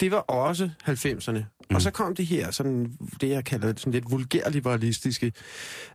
[0.00, 1.38] det var også 90'erne.
[1.38, 1.76] Mm.
[1.76, 5.32] Og så kom det her, sådan, det jeg kalder sådan lidt vulgærliberalistiske,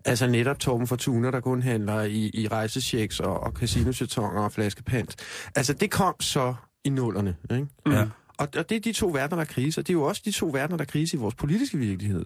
[0.05, 5.15] altså netop Torben Fortuna, der kun handler i, i rejsechecks og, og casinochetonger og flaskepant.
[5.55, 6.53] Altså det kom så
[6.84, 7.67] i nullerne, ikke?
[7.89, 8.08] Ja.
[8.38, 10.21] Og, og det er de to verdener, der er krise, og det er jo også
[10.26, 12.26] de to verdener, der er krise i vores politiske virkelighed.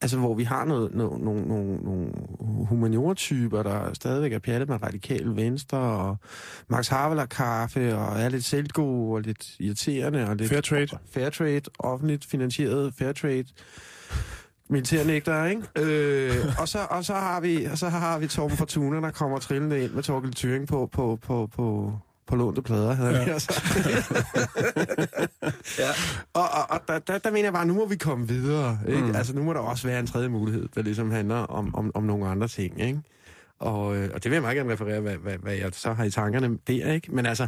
[0.00, 2.12] Altså, hvor vi har noget, noget, nogle, nogle, nogle
[2.66, 6.16] humaniortyper, der stadigvæk er pjattet med radikale venstre, og
[6.68, 10.48] Max Havelaar kaffe, og er lidt selvgode, og lidt irriterende, og lidt...
[10.48, 10.88] Fair trade.
[11.12, 13.44] Fair trade, offentligt finansieret fair trade.
[14.68, 15.62] Militærnægter, ikke?
[15.76, 19.38] Øh, og, så, og, så har vi, og så har vi Torben Fortuna, der kommer
[19.38, 21.92] trillende ind med Torkel Thuring på, på, på, på,
[22.26, 23.38] på lånte plader, havde jeg ja.
[23.38, 23.64] sagt.
[25.78, 25.88] Ja.
[26.32, 28.78] Og, og, og der, der, der mener jeg bare, nu må vi komme videre.
[28.88, 29.00] Ikke?
[29.00, 29.16] Mm.
[29.16, 32.02] Altså, nu må der også være en tredje mulighed, der ligesom handler om, om, om
[32.02, 32.80] nogle andre ting.
[32.80, 33.00] Ikke?
[33.58, 36.04] Og, øh, og det vil jeg meget gerne referere, hvad, hvad, hvad jeg så har
[36.04, 36.92] i tankerne der.
[36.92, 37.14] Ikke?
[37.14, 37.46] Men, altså,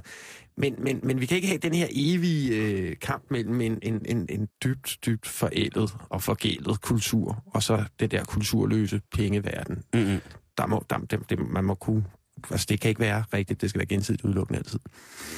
[0.57, 4.03] men, men, men vi kan ikke have den her evige øh, kamp mellem en, en,
[4.09, 9.83] en, en dybt, dybt forældet og forgældet kultur, og så det der kulturløse pengeverden.
[9.95, 10.21] Mm-hmm.
[10.59, 12.05] Der må, der, det, det, man må kunne...
[12.51, 13.61] Altså, det kan ikke være rigtigt.
[13.61, 14.79] Det skal være gensidigt udelukkende altid.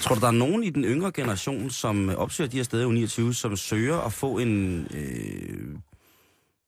[0.00, 2.92] Tror du, der er nogen i den yngre generation, som opsøger de her steder i
[2.92, 5.78] 29, som søger at få en, øh,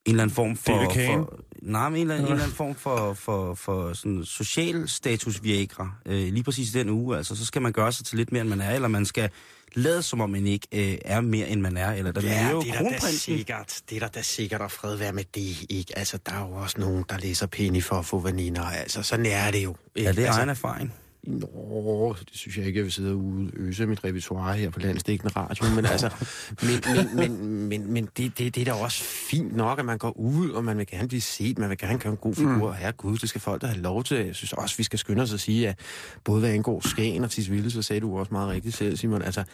[0.05, 0.91] en eller anden form for...
[0.91, 1.25] Kagen?
[1.25, 4.89] for nej, men en eller anden, en eller anden form for, for, for sådan social
[4.89, 5.93] status viagra.
[6.07, 8.41] Øh, lige præcis i den uge, altså, så skal man gøre sig til lidt mere,
[8.41, 9.31] end man er, eller man skal
[9.75, 11.93] lad som om man ikke øh, er mere, end man er.
[11.93, 13.81] Eller der Ja, er jo det er der da sikkert.
[13.91, 15.99] Det er der da sikkert, og fred være med det, ikke?
[15.99, 18.63] Altså, der er jo også nogen, der læser Penny for at få veninder.
[18.63, 19.77] Altså, sådan er det jo.
[19.95, 20.09] Ikke?
[20.09, 20.95] Ja, det er altså, egen erfaring.
[21.23, 25.33] Nå, det synes jeg ikke, jeg vil sidde og øse mit repertoire her på landstækkende
[25.37, 26.11] radio, men altså,
[26.63, 29.99] men, men, men, men, men det, det, det er da også fint nok, at man
[29.99, 32.71] går ud, og man vil gerne blive set, man vil gerne gøre en god figur,
[32.71, 32.77] mm.
[32.79, 34.17] herregud, det skal folk da have lov til.
[34.17, 35.79] Jeg synes også, vi skal skynde os at sige, at
[36.25, 39.45] både hvad angår Skagen og Tisvilde, så sagde du også meget rigtigt selv, Simon, altså,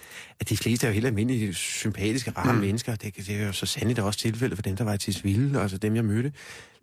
[0.41, 2.59] at de fleste er jo helt almindelige, sympatiske, rare mm.
[2.59, 5.61] mennesker, det, det er jo så sandelig også tilfælde for dem, der var i Tisvilde,
[5.61, 6.33] altså dem, jeg mødte.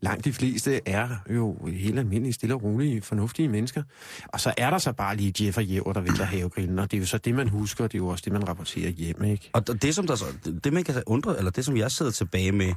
[0.04, 3.84] Langt de fleste er jo helt almindelige, stille og rolige, fornuftige mennesker.
[4.28, 6.98] Og så er der så bare lige Jeff og Jæver, der vælter havegrillen, og det
[6.98, 9.24] er jo så det, man husker, og det er jo også det, man rapporterer hjem,
[9.24, 9.50] ikke?
[9.54, 10.26] Og det, som der så,
[10.63, 12.74] det, man kan undre, eller det, som jeg sidder tilbage med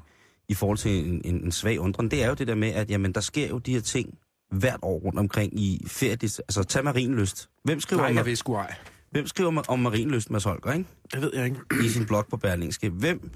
[0.48, 2.90] i forhold til en, en, en svag undren, det er jo det der med, at
[2.90, 4.18] jamen, der sker jo de her ting
[4.50, 6.18] hvert år rundt omkring i ferie.
[6.22, 7.48] Altså, tag marinlyst.
[7.64, 8.74] Hvem skriver, Nej, jeg ved sgu ej.
[9.16, 10.84] Hvem skriver om marinlyst, Mads Holger, ikke?
[11.12, 11.56] Det ved jeg ikke.
[11.86, 12.88] i sin blog på Berlingske.
[12.88, 13.30] Hvem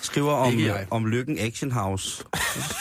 [0.00, 0.54] skriver om,
[0.90, 2.24] om Lykken Action House,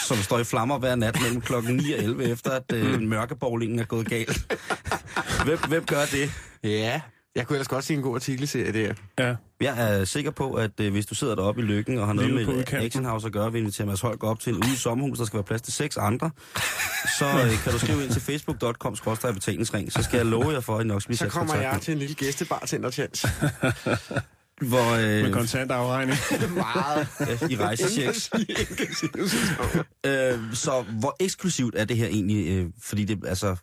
[0.07, 3.79] som står i flammer hver nat mellem klokken 9 og 11, efter at øh, mørkebowlingen
[3.79, 4.55] er gået galt?
[5.45, 6.31] hvem, hvem gør det?
[6.63, 7.01] Ja,
[7.35, 8.93] jeg kunne ellers godt se en god artikelserie der.
[9.19, 9.35] Ja.
[9.61, 12.33] Jeg er sikker på, at øh, hvis du sidder deroppe i Lykken og har noget
[12.33, 12.73] Livet med.
[12.73, 15.25] Action House at gøre, vil invitere Mads Holger op til en uge i sommerhus, der
[15.25, 16.31] skal være plads til seks andre,
[17.19, 18.95] så øh, kan du skrive ind til facebook.com
[19.33, 21.81] betalingsring, så skal jeg love jer for, at I nok Så kommer jeg med.
[21.81, 23.27] til en lille gæstebartender-chance.
[24.61, 26.17] Hvor, Med øh, kontant afregning.
[26.55, 27.07] Meget.
[27.51, 28.29] i rejsechecks.
[30.05, 32.51] Øh, så hvor eksklusivt er det her egentlig?
[32.51, 33.55] Øh, fordi det, altså...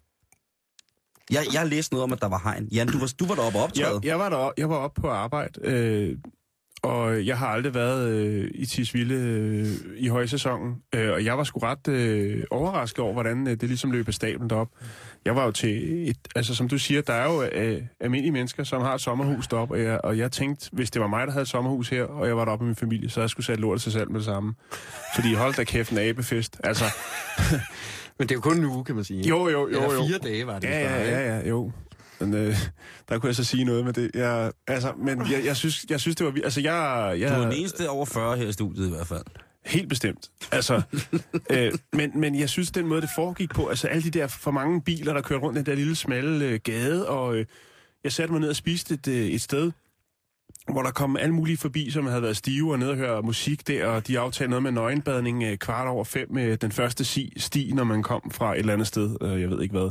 [1.30, 2.68] Jeg, jeg har læst noget om, at der var hegn.
[2.72, 3.94] Jan, du var, du var deroppe og optræde.
[3.94, 6.16] Jeg, jeg var der, jeg var oppe på arbejde, øh,
[6.82, 11.44] og jeg har aldrig været øh, i Tisvilde øh, i højsæsonen, øh, og jeg var
[11.44, 14.68] sgu ret øh, overrasket over, hvordan øh, det ligesom løb af stablen derop.
[15.24, 18.64] Jeg var jo til et, altså som du siger, der er jo øh, almindelige mennesker,
[18.64, 21.32] som har et sommerhus deroppe, og jeg, og jeg tænkte, hvis det var mig, der
[21.32, 23.60] havde et sommerhus her, og jeg var deroppe med min familie, så jeg skulle sætte
[23.62, 24.54] lortet til salg med det samme.
[25.14, 26.60] Fordi hold da kæft en abefest.
[26.64, 26.84] Altså,
[28.18, 29.28] Men det er jo kun en uge, kan man sige.
[29.28, 30.06] jo, jo, jo, Eller jo.
[30.06, 30.68] fire dage var det.
[30.68, 31.72] Ja, bare, ja, ja, ja, jo.
[32.20, 32.56] Men øh,
[33.08, 34.10] der kunne jeg så sige noget med det.
[34.14, 36.32] Jeg, altså, men jeg, jeg, synes, jeg synes, det var...
[36.44, 37.16] Altså, jeg...
[37.20, 39.24] jeg Du er den eneste over 40 her i studiet i hvert fald.
[39.66, 40.30] Helt bestemt.
[40.52, 40.82] Altså,
[41.50, 44.50] øh, men, men jeg synes, den måde, det foregik på, altså alle de der for
[44.50, 47.46] mange biler, der kørte rundt i den der lille smalle øh, gade, og øh,
[48.04, 49.72] jeg satte mig ned og spiste et, øh, et sted,
[50.72, 53.68] hvor der kom alle mulige forbi, som havde været stive og ned og høre musik
[53.68, 57.32] der, og de aftalte noget med nøgenbadning øh, kvart over fem med den første sti,
[57.36, 59.90] sti, når man kom fra et eller andet sted, øh, jeg ved ikke hvad.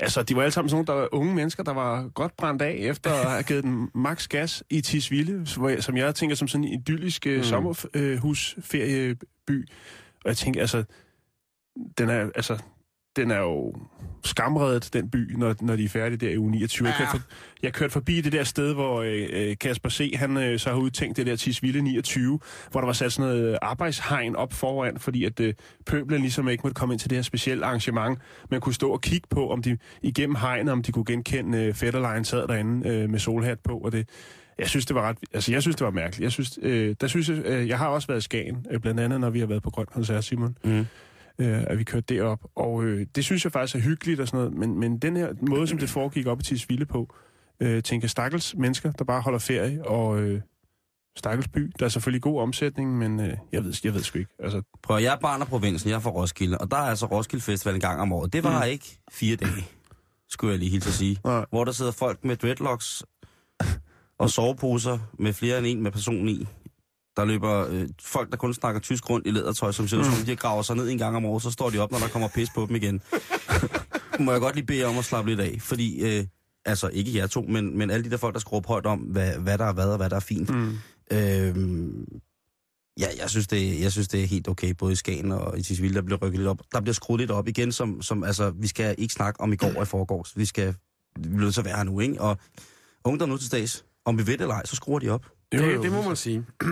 [0.00, 2.76] Altså, de var alle sammen sådan nogle der unge mennesker, der var godt brændt af,
[2.80, 6.64] efter at have givet den max gas i Tisvilde, jeg- som jeg tænker som sådan
[6.64, 7.42] en idyllisk mm.
[7.42, 9.68] sommerhusferieby.
[10.24, 10.84] Og jeg tænker, altså,
[11.98, 12.58] den er, altså,
[13.18, 13.74] den er jo
[14.24, 16.88] skamredet, den by, når, når de er færdige der i uge 29.
[16.88, 16.94] Ja.
[16.94, 17.28] Jeg, kørte for,
[17.62, 20.12] jeg kørte forbi det der sted, hvor øh, Kasper C.
[20.16, 22.38] han øh, så har udtænkt det der Tisvilde 29,
[22.70, 25.54] hvor der var sat sådan noget arbejdshegn op foran, fordi at øh,
[25.86, 28.18] pøblen ligesom ikke måtte komme ind til det her specielle arrangement.
[28.50, 31.74] Man kunne stå og kigge på, om de igennem hegnet, om de kunne genkende øh,
[31.74, 34.08] Fetterlein sad derinde øh, med solhat på, og det,
[34.58, 36.22] jeg synes, det var ret, altså jeg synes, det var mærkeligt.
[36.22, 39.00] Jeg synes, øh, der synes jeg, øh, jeg har også været i Skagen, øh, blandt
[39.00, 40.86] andet, når vi har været på Grøn Koncert, Simon Mm.
[41.40, 42.38] Øh, at vi kørte derop.
[42.56, 45.32] Og øh, det synes jeg faktisk er hyggeligt og sådan noget, men, men den her
[45.48, 47.14] måde, som det foregik op i Tisvilde på,
[47.60, 50.40] øh, tænker stakkels mennesker, der bare holder ferie, og øh,
[51.16, 51.72] stakkels by.
[51.78, 54.34] Der er selvfølgelig god omsætning, men øh, jeg, ved, jeg ved sgu ikke.
[54.38, 57.06] Altså, Prøv, jeg er barn af provinsen, jeg er fra Roskilde, og der er altså
[57.06, 58.32] Roskilde Festival en gang om året.
[58.32, 58.70] Det var mm.
[58.70, 59.64] ikke fire dage,
[60.28, 61.18] skulle jeg lige helt at sige.
[61.24, 61.44] Nej.
[61.50, 63.02] Hvor der sidder folk med dreadlocks
[64.18, 66.46] og soveposer med flere end en med person i.
[67.18, 70.12] Der løber øh, folk, der kun snakker tysk rundt i lædertøj, som ser ud som
[70.12, 72.08] om de graver sig ned en gang om året, så står de op, når der
[72.08, 73.02] kommer pis på dem igen.
[74.24, 76.24] Må jeg godt lige bede jer om at slappe lidt af, fordi, øh,
[76.64, 78.98] altså ikke jer to, men, men alle de der folk, der skal råbe højt om,
[78.98, 80.50] hvad, hvad der er hvad og hvad der er fint.
[80.50, 80.78] mm.
[81.12, 82.06] Øhm,
[83.00, 85.62] ja, jeg synes, det, jeg synes, det er helt okay, både i Skagen og i
[85.62, 86.60] Tisvilde, der bliver rykket lidt op.
[86.72, 89.56] Der bliver skruet lidt op igen, som, som altså, vi skal ikke snakke om i
[89.56, 90.36] går og i forgårs.
[90.36, 90.74] Vi skal,
[91.18, 92.20] vi bliver at være her nu, ikke?
[92.20, 92.38] Og
[93.04, 95.26] ungdom nu til stads, om vi ved det eller ej, så skruer de op.
[95.54, 95.72] Jo, jo.
[95.72, 96.44] Det, det må man sige.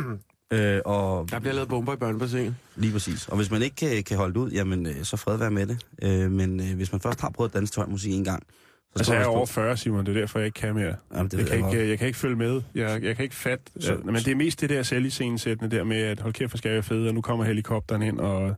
[0.52, 2.56] Øh, og Der bliver lavet bomber i børnebassen.
[2.76, 3.28] lige præcis.
[3.28, 5.66] Og hvis man ikke kan, kan holde det ud, jamen, øh, så fred være med
[5.66, 5.86] det.
[6.02, 9.14] Øh, men øh, hvis man først har prøvet at danse tøjmusik en gang, så Altså,
[9.14, 10.06] jeg er over stå- 40, Simon.
[10.06, 10.94] Det er derfor, jeg ikke kan mere.
[11.14, 11.88] Jamen, det Jeg kan, jeg ikke, godt.
[11.88, 12.62] jeg kan ikke følge med.
[12.74, 13.64] Jeg, jeg kan ikke fatte.
[13.74, 16.56] Så- Så, men det er mest det der selviscenesættende der med, at hold kæft, hvor
[16.58, 18.54] skal jeg være fed, og nu kommer helikopteren ind, og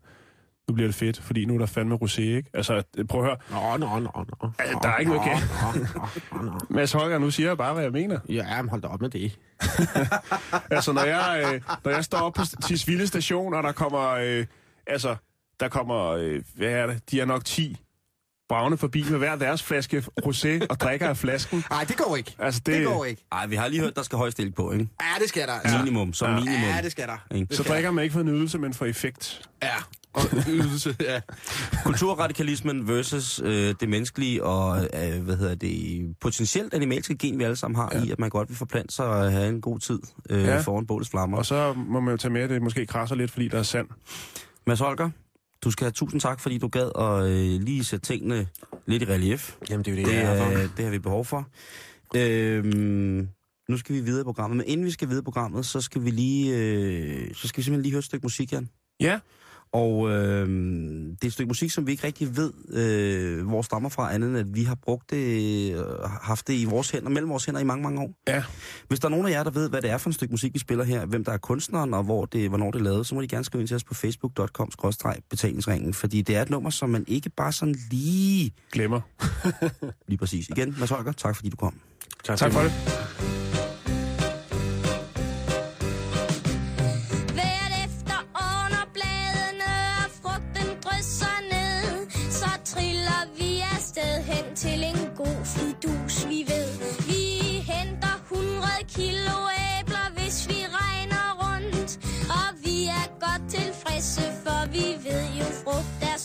[0.68, 2.50] nu bliver det fedt, fordi nu er der fandme rosé, ikke?
[2.54, 3.36] Altså, prøv at høre.
[3.50, 4.10] Nå, nå, nå,
[4.42, 4.50] nå.
[4.82, 5.50] Der er ikke noget galt.
[6.32, 6.58] Nå, nå, nå.
[6.70, 8.18] Mads Holger, nu siger jeg bare, hvad jeg mener.
[8.28, 9.38] Ja, men hold da op med det.
[10.70, 14.46] Altså, når jeg, øh, når jeg står op på Tisvilde station, og der kommer, øh,
[14.86, 15.16] altså,
[15.60, 17.76] der kommer, øh, hvad er det, de er nok 10
[18.48, 21.64] bravende forbi med hver deres flaske rosé og drikker af flasken.
[21.70, 22.34] Nej, det går ikke.
[22.38, 23.24] Altså, Det, det, går ikke.
[23.32, 24.88] Ej, vi har lige hørt, der skal højst stilling på, ikke?
[25.00, 25.52] Ja, det skal der.
[25.52, 25.78] Altså.
[25.78, 26.34] Minimum, som Ja.
[26.40, 26.60] minimum.
[26.76, 27.16] Ja, det skal der.
[27.32, 29.48] Det Så skal drikker man ikke for nydelse, men for effekt.
[29.62, 29.68] Ja,
[30.18, 31.20] og ydelse, ja.
[31.84, 37.56] Kulturradikalismen versus øh, det menneskelige og, øh, hvad hedder det, potentielt animalske gen, vi alle
[37.56, 38.02] sammen har ja.
[38.04, 39.98] i, at man godt vil forplante sig og have en god tid
[40.30, 40.60] øh, ja.
[40.60, 41.38] Foran bålets flammer.
[41.38, 43.62] Og så må man jo tage med, at det måske krasser lidt, fordi der er
[43.62, 43.86] sand.
[44.66, 45.10] Mads Holger,
[45.64, 48.46] du skal have tusind tak, fordi du gad at øh, lige sætte tingene
[48.86, 49.56] lidt i relief.
[49.70, 50.58] Jamen, det er jo det, Det, jeg er for.
[50.58, 51.48] øh, det har vi behov for.
[52.16, 53.28] Øhm,
[53.68, 56.04] nu skal vi videre i programmet, men inden vi skal videre i programmet, så skal
[56.04, 58.68] vi lige, øh, så skal vi simpelthen lige høre et stykke musik, Jan.
[59.00, 59.18] Ja,
[59.72, 60.48] Og øh,
[61.10, 64.28] det er et stykke musik, som vi ikke rigtig ved, øh, hvor stammer fra, andet
[64.28, 65.84] end at vi har brugt det, øh,
[66.22, 68.14] haft det i vores hænder, mellem vores hænder i mange, mange år.
[68.28, 68.42] ja.
[68.88, 70.54] Hvis der er nogen af jer, der ved, hvad det er for et stykke musik,
[70.54, 73.14] vi spiller her, hvem der er kunstneren, og hvor det, hvornår det er lavet, så
[73.14, 74.70] må de gerne skrive ind til os på facebook.com
[75.30, 79.00] betalingsringen, fordi det er et nummer, som man ikke bare sådan lige, Glemmer.
[80.08, 80.48] lige præcis.
[80.48, 81.80] Igen, Mads Holger, tak fordi du kom.
[82.24, 83.37] Tak for det.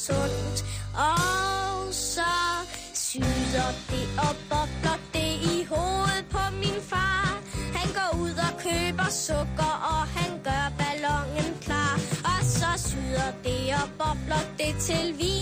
[0.06, 0.58] Sundt.
[0.94, 2.34] Og så
[2.94, 7.28] syder det og bobler det i hovedet på min far.
[7.78, 11.94] Han går ud og køber sukker, og han gør ballonen klar.
[12.32, 15.33] Og så syder det og bobler det til vinen,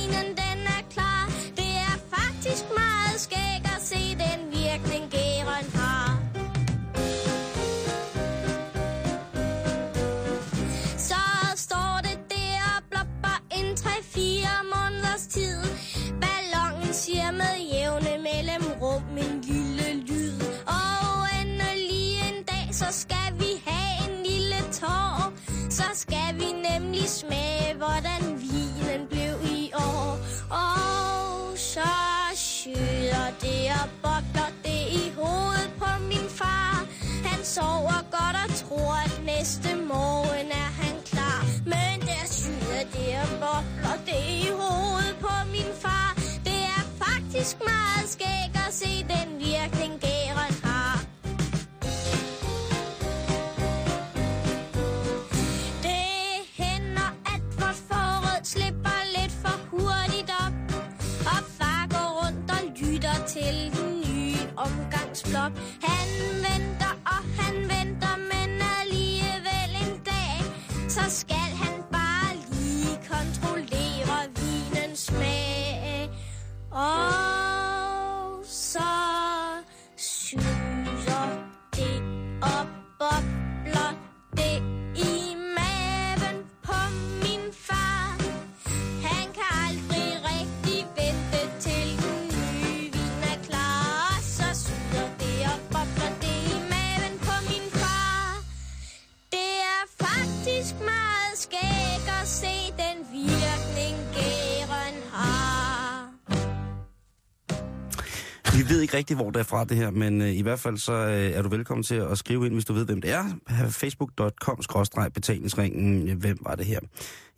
[108.62, 110.78] Vi ved ikke rigtig, hvor det er fra det her, men øh, i hvert fald
[110.78, 113.26] så øh, er du velkommen til at skrive ind, hvis du ved, hvem det er.
[113.70, 116.18] Facebook.com-betalingsringen.
[116.18, 116.80] Hvem var det her?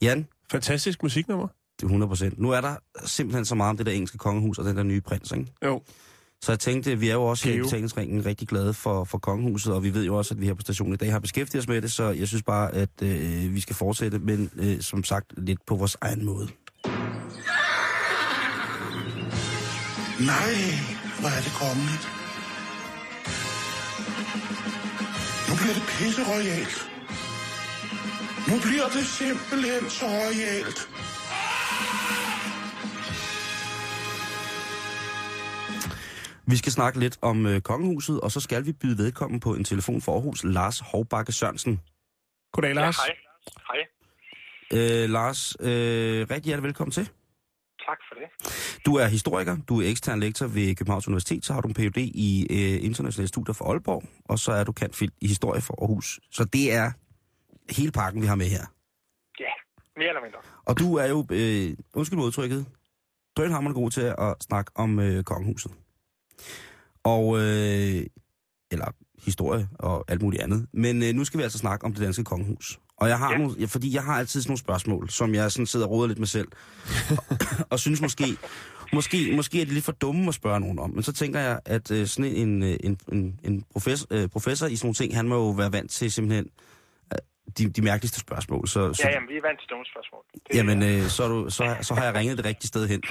[0.02, 1.48] Jan, Fantastisk musiknummer.
[1.48, 2.40] det er 100 procent.
[2.40, 5.02] Nu er der simpelthen så meget om det der engelske kongehus og den der nye
[5.02, 5.46] prins, ikke?
[5.66, 5.82] Jo.
[6.42, 9.74] Så jeg tænkte, vi er jo også her i betalingsringen rigtig glade for, for kongehuset,
[9.74, 11.68] og vi ved jo også, at vi her på stationen i dag har beskæftiget os
[11.68, 15.34] med det, så jeg synes bare, at øh, vi skal fortsætte, men øh, som sagt
[15.38, 16.48] lidt på vores egen måde.
[20.20, 20.54] Nej,
[21.24, 22.06] hvor er det kongeligt.
[25.50, 26.78] Nu bliver det pisse royalt.
[28.50, 30.80] Nu bliver det simpelthen så royalt.
[36.52, 39.64] Vi skal snakke lidt om øh, kongehuset, og så skal vi byde vedkommen på en
[39.64, 41.82] telefon for Aarhus, Lars Hovbakke Sørensen.
[42.54, 42.98] Goddag, Lars.
[42.98, 43.14] Ja,
[43.70, 43.82] hej.
[44.72, 45.04] Hej.
[45.04, 45.68] Øh, Lars, øh,
[46.32, 47.10] rigtig hjertelig velkommen til.
[47.86, 48.28] Tak for det.
[48.86, 51.98] Du er historiker, du er ekstern lektor ved Københavns Universitet, så har du en Ph.D.
[51.98, 56.20] i øh, internationale studier for Aalborg, og så er du kendt i historie for Aarhus.
[56.32, 56.92] Så det er
[57.70, 58.66] hele pakken, vi har med her.
[59.40, 59.54] Ja,
[59.98, 60.40] mere eller mindre.
[60.66, 62.66] Og du er jo, øh, undskyld udtrykket,
[63.38, 65.72] drønhammerende god til at snakke om øh, kongehuset.
[67.04, 68.06] Og, øh,
[68.72, 68.88] eller
[69.26, 70.68] historie og alt muligt andet.
[70.74, 72.80] Men øh, nu skal vi altså snakke om det danske kongehus.
[72.98, 73.38] Og jeg har Ja.
[73.38, 76.08] nogle, ja, fordi jeg har altid sådan nogle spørgsmål, som jeg sådan sidder og roder
[76.08, 76.48] lidt med selv.
[77.30, 77.38] og,
[77.72, 78.24] og synes måske,
[78.94, 81.60] Måske, måske er de lidt for dumme at spørge nogen om, men så tænker jeg,
[81.66, 85.16] at øh, sådan en, øh, en, en, en professor, øh, professor i sådan nogle ting,
[85.16, 86.46] han må jo være vant til simpelthen
[87.58, 88.68] de, de mærkeligste spørgsmål.
[88.68, 90.22] Så, så, Ja, jamen, vi er vant til dumme spørgsmål.
[90.34, 93.02] Det, Jamen, øh, så, du, så, så har jeg ringet det rigtige sted hen.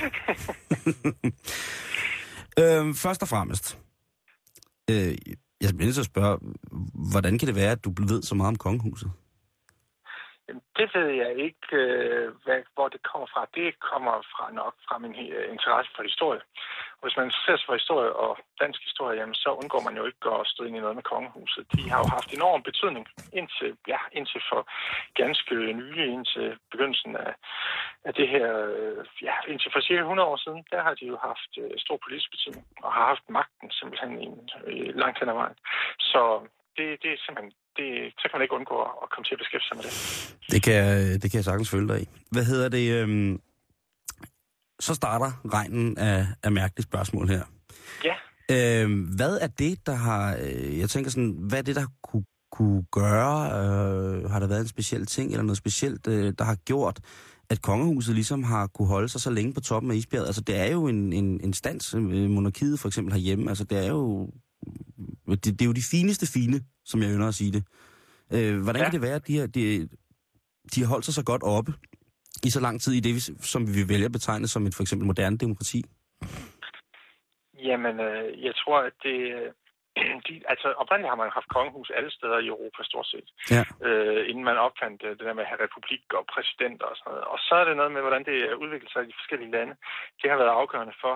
[2.61, 3.78] øhm, først og fremmest,
[4.91, 4.97] øh,
[5.61, 6.39] jeg er nødt til at spørge,
[7.11, 9.11] hvordan kan det være, at du ved så meget om kongehuset?
[10.49, 13.47] Det ved jeg ikke, øh, hvad, hvor det kommer fra.
[13.55, 16.40] Det kommer fra nok fra min øh, interesse for historie.
[16.99, 20.05] Og hvis man ser sig for historie og dansk historie, jamen, så undgår man jo
[20.07, 21.66] ikke at støde ind i noget med kongehuset.
[21.74, 24.61] De har jo haft enorm betydning indtil, ja, indtil for
[25.22, 27.34] ganske nylig, indtil begyndelsen af,
[28.05, 31.16] af det her, øh, ja, indtil for cirka 100 år siden, der har de jo
[31.28, 31.53] haft
[31.84, 34.28] stor politisk betydning og har haft magten simpelthen i,
[34.78, 35.59] i langt hen ad vejen.
[35.99, 36.22] Så
[36.76, 39.68] det, det er simpelthen, det, så kan man ikke undgå at komme til at beskæftige
[39.68, 39.94] sig med det.
[40.52, 42.08] Det kan, det kan jeg sagtens følge dig i.
[42.30, 42.86] Hvad hedder det?
[42.92, 43.40] Øhm,
[44.80, 47.44] så starter regnen af, af mærkelige spørgsmål her.
[48.04, 48.14] Ja.
[48.50, 50.36] Øhm, hvad er det, der har...
[50.42, 53.46] Øh, jeg tænker sådan, hvad er det, der kunne, kunne gøre?
[53.46, 57.00] Øh, har der været en speciel ting, eller noget specielt, øh, der har gjort,
[57.50, 60.26] at kongehuset ligesom har kunne holde sig så længe på toppen af isbjerget?
[60.26, 63.48] Altså, det er jo en, en, en stans, øh, monarkiet for eksempel herhjemme.
[63.48, 64.30] Altså, det er jo...
[65.26, 67.62] Det, det er jo de fineste fine, som jeg ynder at sige det.
[68.34, 68.86] Øh, hvordan ja.
[68.86, 69.88] Kan det være, at de, her, de,
[70.74, 71.72] de har holdt sig så godt oppe
[72.46, 74.82] i så lang tid i det, vi- som vi vælger at betegne som et for
[74.82, 75.80] eksempel moderne demokrati?
[77.68, 79.18] Jamen, øh, jeg tror, at det...
[79.38, 79.50] øh,
[80.26, 83.28] De, altså, oprindeligt har man haft kongehus alle steder i Europa, stort set.
[83.56, 83.62] Ja.
[83.88, 87.10] Øh, inden man opfandt øh, det der med at have republik og præsidenter og sådan
[87.12, 87.26] noget.
[87.32, 89.74] Og så er det noget med, hvordan det udvikler sig i de forskellige lande.
[90.20, 91.14] Det har været afgørende for,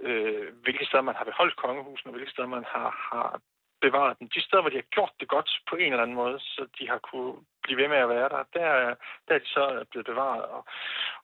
[0.00, 3.40] øh, hvilke steder man har beholdt kongehusene, og hvilke steder man har, har
[3.80, 4.28] bevaret dem.
[4.28, 6.88] De steder, hvor de har gjort det godt på en eller anden måde, så de
[6.88, 8.94] har kunne blive ved med at være der, der,
[9.26, 10.44] der er de så blevet bevaret.
[10.44, 10.62] Og,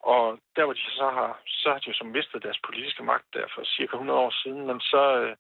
[0.01, 3.27] og der, hvor de så har, så har de jo så mistet deres politiske magt
[3.35, 5.37] der for cirka 100 år siden, men så, øh,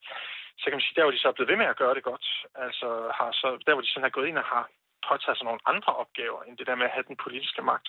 [0.58, 2.02] så kan man sige, der hvor de så er blevet ved med at gøre det
[2.02, 4.68] godt, altså har så, der hvor de sådan har gået ind og har
[5.11, 7.86] påtaget sig nogle andre opgaver, end det der med at have den politiske magt.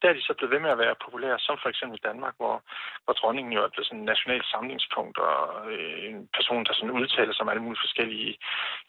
[0.00, 2.34] Der er de så blevet ved med at være populære, som for eksempel i Danmark,
[2.40, 2.56] hvor,
[3.04, 5.38] hvor dronningen jo er blevet sådan en national samlingspunkt, og
[5.72, 8.32] øh, en person, der sådan udtaler sig om alle mulige forskellige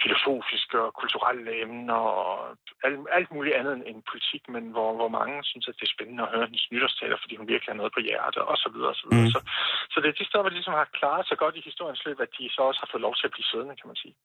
[0.04, 5.12] filosofiske og kulturelle emner, og alt, alt muligt andet end- end politik, men hvor, hvor
[5.18, 7.94] mange synes, at det er spændende at høre hendes nytårstaler, fordi hun virkelig har noget
[7.94, 9.28] på hjertet, og så videre, og så videre.
[9.28, 9.34] Mm.
[9.36, 9.40] Så,
[9.92, 12.20] så det er de steder, hvor de ligesom har klaret sig godt i historiens løb,
[12.20, 14.16] at de så også har fået lov til at blive siddende, kan man sige.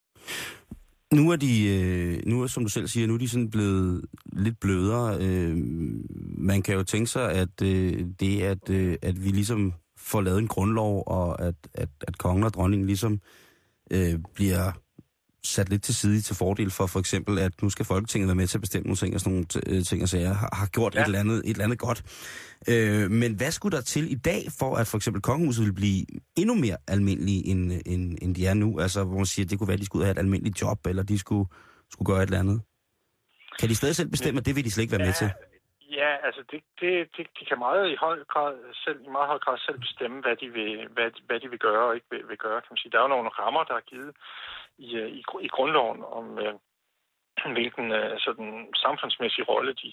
[1.13, 4.05] Nu er de, øh, nu er, som du selv siger, nu er de sådan blevet
[4.33, 5.19] lidt blødere.
[5.21, 5.57] Øh,
[6.39, 10.39] man kan jo tænke sig, at øh, det, at, øh, at vi ligesom får lavet
[10.39, 13.21] en grundlov, og at, at, at kongen og dronningen ligesom
[13.91, 14.73] øh, bliver
[15.45, 18.47] sat lidt til side til fordel for for eksempel, at nu skal Folketinget være med
[18.47, 20.95] til at bestemme nogle ting og sådan nogle øh, ting og sager, har, har gjort
[20.95, 21.01] ja.
[21.01, 22.03] Et, eller andet, et eller andet godt.
[22.69, 26.07] Øh, men hvad skulle der til i dag, for at for eksempel kongehuset vil blive
[26.37, 28.81] endnu mere almindelige, end, end, end de er nu?
[28.81, 30.87] Altså, hvor man siger, at det kunne være, at de skulle have et almindeligt job,
[30.87, 31.49] eller de skulle,
[31.93, 32.61] skulle gøre et eller andet.
[33.61, 35.31] Kan de stadig selv bestemme, at det vil de slet ikke være med til?
[36.01, 39.39] Ja, altså det, det, det, de kan meget i høj grad selv, i meget høj
[39.45, 42.39] grad selv bestemme, hvad de vil, hvad, hvad de vil gøre og ikke vil, vil
[42.47, 42.61] gøre.
[42.61, 42.93] Kan man sige.
[42.93, 44.13] Der er jo nogle rammer, der er givet
[44.79, 46.55] i, øh, i, i grundloven om, øh,
[47.57, 48.51] hvilken øh, sådan,
[48.85, 49.89] samfundsmæssig rolle de,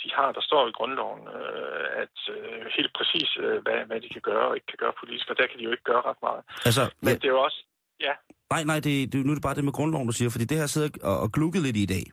[0.00, 0.28] de har.
[0.32, 4.46] Der står i grundloven, øh, at øh, helt præcis, øh, hvad, hvad de kan gøre
[4.48, 6.42] og ikke kan gøre politisk, og der kan de jo ikke gøre ret meget.
[6.68, 7.60] Altså, Men ja, det er jo også,
[8.06, 8.14] ja,
[8.54, 10.56] nej, nej, det, det, nu er det bare det med grundloven, du siger, fordi det
[10.56, 12.04] har jeg siddet og, og glukket lidt i dag,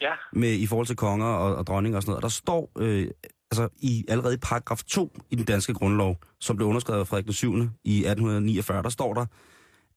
[0.00, 2.16] ja, med, i forhold til konger og, og dronninger og sådan noget.
[2.16, 3.08] Og der står øh,
[3.50, 7.24] altså i, allerede i paragraf 2 i den danske grundlov, som blev underskrevet af Frederik
[7.24, 7.52] den 7.
[7.84, 9.26] i 1849, der står der,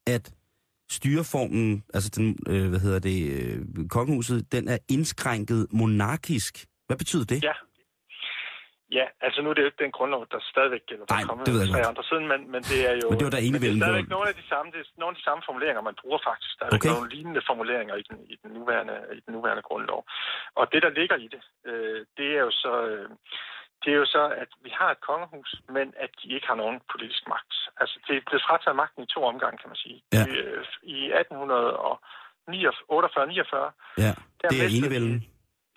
[0.07, 0.33] at
[0.91, 6.65] styreformen, altså den, øh, hvad hedder det, øh, kongehuset, den er indskrænket monarkisk.
[6.87, 7.43] Hvad betyder det?
[7.43, 7.51] ja.
[8.97, 11.05] Ja, altså nu er det jo ikke den grundlov, der stadigvæk gælder.
[11.05, 11.91] Der Nej, det ved jeg godt.
[11.93, 13.07] andre siden, men, men det er jo...
[13.09, 14.87] Men det var der men det enevælden, er stadigvæk nogle af de samme, det er
[15.01, 16.53] nogle af de samme formuleringer, man bruger faktisk.
[16.59, 16.89] Der er Okay.
[16.93, 19.99] nogle lignende formuleringer i den, i den, nuværende, i den nuværende grundlov.
[20.59, 22.73] Og det, der ligger i det, øh, det er jo så...
[22.91, 23.09] Øh,
[23.83, 26.77] det er jo så, at vi har et kongehus, men at de ikke har nogen
[26.91, 27.53] politisk magt.
[27.81, 29.97] Altså, det er blevet frataget magten i to omgange, kan man sige.
[30.13, 30.23] Ja.
[30.29, 31.21] Øh, I 1848-49,
[33.97, 35.15] Ja, der det er enevælden.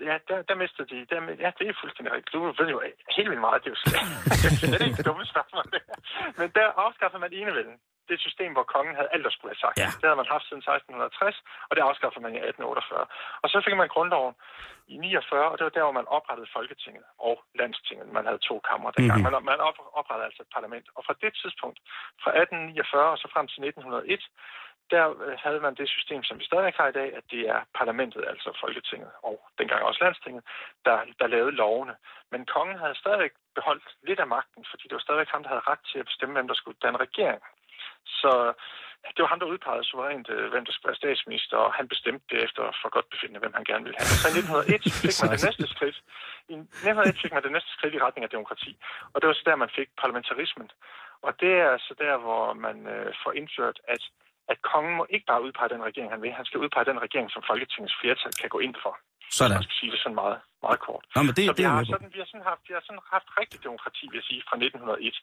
[0.01, 1.07] Ja, der, der mistede de.
[1.11, 2.33] Der, ja, det er fuldstændig rigtigt.
[2.33, 2.79] Du ved jo
[3.17, 3.65] helt vildt meget.
[3.65, 5.65] Det er jo slet, det er ikke dumme spørgsmål.
[6.39, 7.77] Men der afskaffede man enevælden.
[8.05, 9.77] Det er et system, hvor kongen havde alt, der skulle have sagt.
[9.83, 9.89] Ja.
[10.01, 13.07] Det havde man haft siden 1660, og det afskaffede man i 1848.
[13.43, 14.35] Og så fik man grundloven
[14.95, 18.07] i 49, og det var der, hvor man oprettede Folketinget og Landstinget.
[18.19, 19.21] Man havde to kammer dengang.
[19.21, 19.29] Mhm.
[19.29, 19.45] Mm-hmm.
[19.47, 20.87] Man, man op, oprettede altså et parlament.
[20.97, 21.79] Og fra det tidspunkt,
[22.23, 24.25] fra 1849 og så frem til 1901,
[24.91, 27.61] der øh, havde man det system, som vi stadig har i dag, at det er
[27.81, 30.43] parlamentet, altså Folketinget, og dengang også Landstinget,
[30.85, 31.95] der, der lavede lovene.
[32.33, 35.69] Men kongen havde stadigvæk beholdt lidt af magten, fordi det var stadigvæk ham, der havde
[35.71, 37.43] ret til at bestemme, hvem der skulle danne regering.
[38.07, 38.53] Så
[39.15, 42.25] det var ham, der udpegede suverænt, øh, hvem der skulle være statsminister, og han bestemte
[42.31, 44.11] det efter for godt befindende, hvem han gerne ville have.
[44.23, 45.99] Så i 1901 fik man det næste skridt.
[46.53, 48.73] I 1901 fik man det næste skridt i retning af demokrati,
[49.13, 50.69] og det var så der, man fik parlamentarismen.
[51.27, 54.03] Og det er så der, hvor man øh, får indført, at
[54.53, 56.33] at kongen må ikke bare udpege den regering, han vil.
[56.33, 58.93] Han skal udpege den regering, som Folketingets flertal kan gå ind for.
[59.31, 59.57] Sådan.
[59.57, 61.05] Man skal sige det sådan meget, meget kort.
[61.15, 62.83] Nå, men det, så det vi jeg har, sådan, vi, har sådan haft, vi har
[62.87, 65.17] sådan haft rigtig demokrati, vil jeg sige, fra 1901.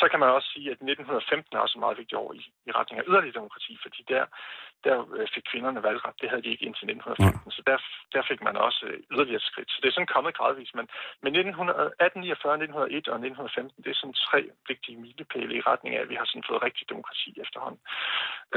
[0.00, 2.96] Så kan man også sige, at 1915 er også meget vigtig år i, i retning
[2.98, 4.24] af yderligere demokrati, fordi der,
[4.86, 6.14] der øh, fik kvinderne valgret.
[6.20, 7.78] Det havde de ikke indtil 1915, så der,
[8.14, 9.70] der fik man også øh, yderligere skridt.
[9.70, 10.74] Så det er sådan kommet gradvist.
[10.78, 10.86] Men,
[11.22, 14.40] men 1849, 1901 og 1915, det er sådan tre
[14.70, 17.82] vigtige milepæle i retning af, at vi har sådan fået rigtig demokrati efterhånden.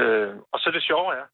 [0.02, 1.26] Øh, og så det sjove er,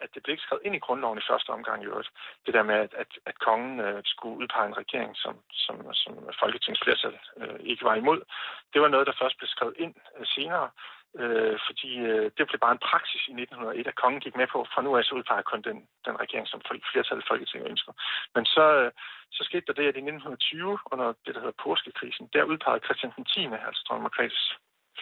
[0.00, 2.10] at det blev ikke skrevet ind i grundloven i første omgang i øvrigt.
[2.46, 5.34] Det der med, at, at, at kongen øh, skulle udpege en regering, som,
[5.64, 8.20] som, som Folketingets flertal øh, ikke var imod.
[8.72, 10.70] Det var noget, der først blev skrevet ind øh, senere,
[11.20, 14.58] øh, fordi øh, det blev bare en praksis i 1901, at kongen gik med på,
[14.72, 16.60] fra nu af så udpeger kun den, den regering, som
[16.92, 17.92] flertallet i Folketinget ønsker.
[18.34, 18.90] Men så, øh,
[19.36, 23.12] så skete der det, at i 1920, under det, der hedder påskekrisen, der udpegede Christian
[23.12, 24.44] X, 10., altså dronning Margrethes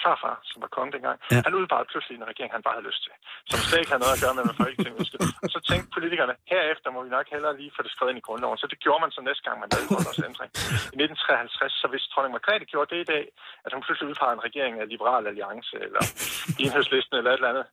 [0.02, 1.40] farfar, som var konge dengang, Ja.
[1.46, 3.12] han udpegede pludselig en regering, han bare havde lyst til.
[3.50, 5.22] Som slet ikke havde noget at gøre med, hvad Folketinget ønskede.
[5.44, 8.26] Og så tænkte politikerne, herefter må vi nok hellere lige få det skrevet ind i
[8.28, 8.56] grundloven.
[8.62, 10.50] Så det gjorde man så næste gang, man lavede grundlovsændring.
[10.94, 13.24] I 1953, så hvis dronning Margrethe gjorde det i dag,
[13.64, 16.02] at hun pludselig udpegede en regering af Liberal Alliance, eller
[16.64, 17.66] Enhedslisten, eller et eller andet,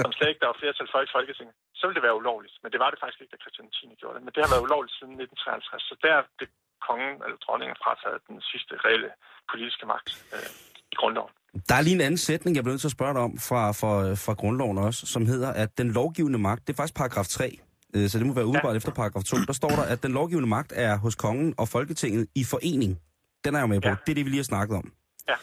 [0.00, 2.54] som slet ikke der var flertal for i Folketinget, så ville det være ulovligt.
[2.62, 4.00] Men det var det faktisk ikke, da Christian 10.
[4.00, 4.22] gjorde det.
[4.26, 5.82] Men det har været ulovligt siden 1953.
[5.90, 6.48] Så der blev
[6.88, 9.10] kongen eller dronningen frataget den sidste reelle
[9.52, 10.48] politiske magt øh,
[10.94, 11.30] i grundloven.
[11.68, 13.72] Der er lige en anden sætning, jeg bliver nødt til at spørge dig om fra,
[13.72, 17.58] fra, fra grundloven også, som hedder, at den lovgivende magt, det er faktisk paragraf 3,
[17.96, 18.76] øh, så det må være udebart ja.
[18.76, 22.26] efter paragraf 2, der står der, at den lovgivende magt er hos kongen og Folketinget
[22.34, 23.00] i forening.
[23.44, 23.88] Den er jeg med på.
[23.88, 23.96] Ja.
[24.06, 24.92] Det er det, vi lige har snakket om.
[25.28, 25.34] Ja.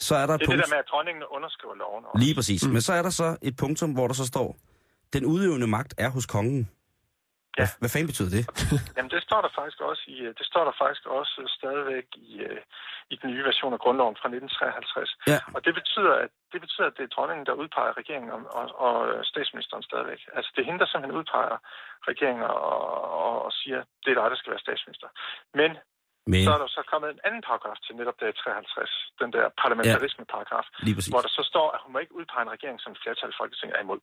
[0.00, 0.58] Så er der et Det er punkt...
[0.58, 2.04] det der med, at dronningen underskriver loven.
[2.04, 2.24] Også.
[2.24, 2.66] Lige præcis.
[2.66, 2.72] Mm.
[2.72, 4.56] Men så er der så et punktum, hvor der så står,
[5.12, 6.68] den udøvende magt er hos kongen.
[7.58, 7.62] Ja.
[7.62, 8.44] Hvad, hvad fanden betyder det?
[8.96, 12.32] Jamen, det står der faktisk også i, øh, det står der faktisk også stadigvæk i,
[12.48, 12.60] øh,
[13.12, 15.16] i den nye version af grundloven fra 1953.
[15.32, 15.38] Ja.
[15.54, 18.64] Og det betyder, at det betyder, at det er dronningen, der udpeger regeringen og, og,
[18.86, 18.92] og
[19.32, 20.20] statsministeren stadigvæk.
[20.36, 21.56] Altså, det er hende, der simpelthen udpeger
[22.10, 22.60] regeringen og,
[23.26, 25.08] og, og siger, det er dig, der skal være statsminister.
[25.60, 25.70] Men
[26.32, 28.90] Men, så er der så kommet en anden paragraf til netop der i 53,
[29.22, 30.66] den der parlamentarisme-paragraf,
[30.96, 31.10] præcis.
[31.12, 33.74] hvor der så står, at hun må ikke udpege en regering, som flertal i Folketinget
[33.78, 34.00] er imod.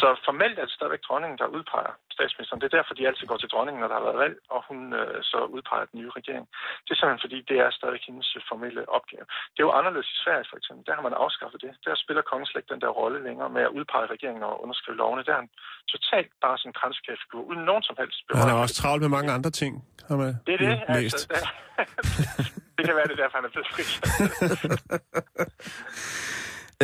[0.00, 2.60] Så formelt er det stadigvæk dronningen, der udpeger statsministeren.
[2.60, 4.78] Det er derfor, de altid går til dronningen, når der har været valg, og hun
[5.00, 6.44] øh, så udpeger den nye regering.
[6.84, 9.24] Det er simpelthen fordi, det er stadig hendes øh, formelle opgave.
[9.52, 10.82] Det er jo anderledes i Sverige, for eksempel.
[10.88, 11.72] Der har man afskaffet det.
[11.86, 14.96] Der spiller kongen slet ikke den der rolle længere med at udpege regeringen og underskrive
[15.02, 15.22] lovene.
[15.26, 15.50] Der er han
[15.94, 19.50] totalt bare sådan en uden nogen som helst Han er også travlt med mange andre
[19.60, 19.72] ting,
[20.08, 21.31] har man Det er det, altså.
[22.76, 23.84] det kan være, det er derfor, han er blevet fri.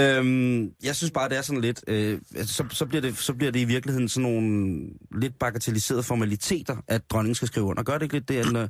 [0.03, 1.81] Øhm, jeg synes bare, det er sådan lidt...
[1.93, 4.49] Øh, altså, så, så, bliver det, så bliver det i virkeligheden sådan nogle
[5.23, 7.83] lidt bagatelliserede formaliteter, at dronningen skal skrive under.
[7.83, 8.65] Gør det ikke lidt det, at når,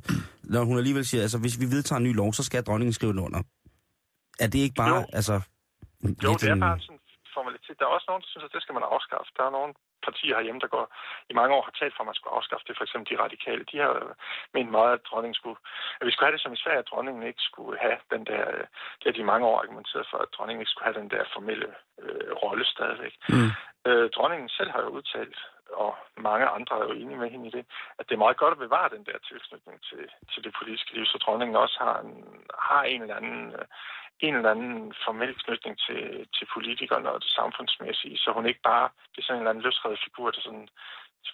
[0.53, 3.11] når hun alligevel siger, altså hvis vi vedtager en ny lov, så skal dronningen skrive
[3.13, 3.41] den under?
[4.43, 5.05] Er det ikke bare, Jo.
[5.19, 5.35] altså...
[6.25, 7.01] Jo, det er en- bare en sådan
[7.37, 7.75] formalitet.
[7.79, 9.29] Der er også nogen, der synes, at det skal man afskaffe.
[9.37, 9.71] Der er nogle
[10.07, 10.85] partier herhjemme, der går
[11.29, 12.77] i mange år har talt for, at man skulle afskaffe det.
[12.77, 13.63] For eksempel de radikale.
[13.71, 14.13] De har øh,
[14.53, 15.59] ment meget, at dronningen skulle...
[15.99, 18.43] At vi skulle have det som i Sverige, at dronningen ikke skulle have den der...
[18.55, 18.65] øh,
[18.97, 21.23] Det har de i mange år argumenteret for, at dronningen ikke skulle have den der
[21.33, 21.69] formelle
[22.01, 23.15] øh, rolle stadigvæk.
[23.29, 23.51] Mm.
[23.87, 25.37] Øh, dronningen selv har jo udtalt,
[25.83, 27.65] og mange andre er jo enige med hende i det,
[27.99, 31.05] at det er meget godt at bevare den der tilknytning til, til det politiske liv,
[31.05, 32.13] så dronningen også har en,
[32.69, 33.65] har en eller anden øh,
[34.19, 38.89] en eller anden formel knytning til, til politikerne og det samfundsmæssige, så hun ikke bare
[39.11, 40.69] det er sådan en eller anden løsredet figur, der sådan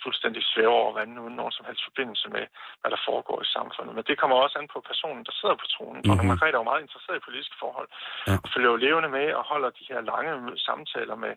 [0.03, 2.45] fuldstændig svæver over vandet uden nogen som helst forbindelse med,
[2.81, 3.95] hvad der foregår i samfundet.
[3.95, 6.01] Men det kommer også an på personen, der sidder på tronen.
[6.01, 6.17] Mm-hmm.
[6.19, 6.27] Mhm.
[6.27, 7.89] Margrethe er jo meget interesseret i politiske forhold,
[8.27, 8.33] Ja.
[8.43, 10.33] og følger jo levende med og holder de her lange
[10.67, 11.33] samtaler med,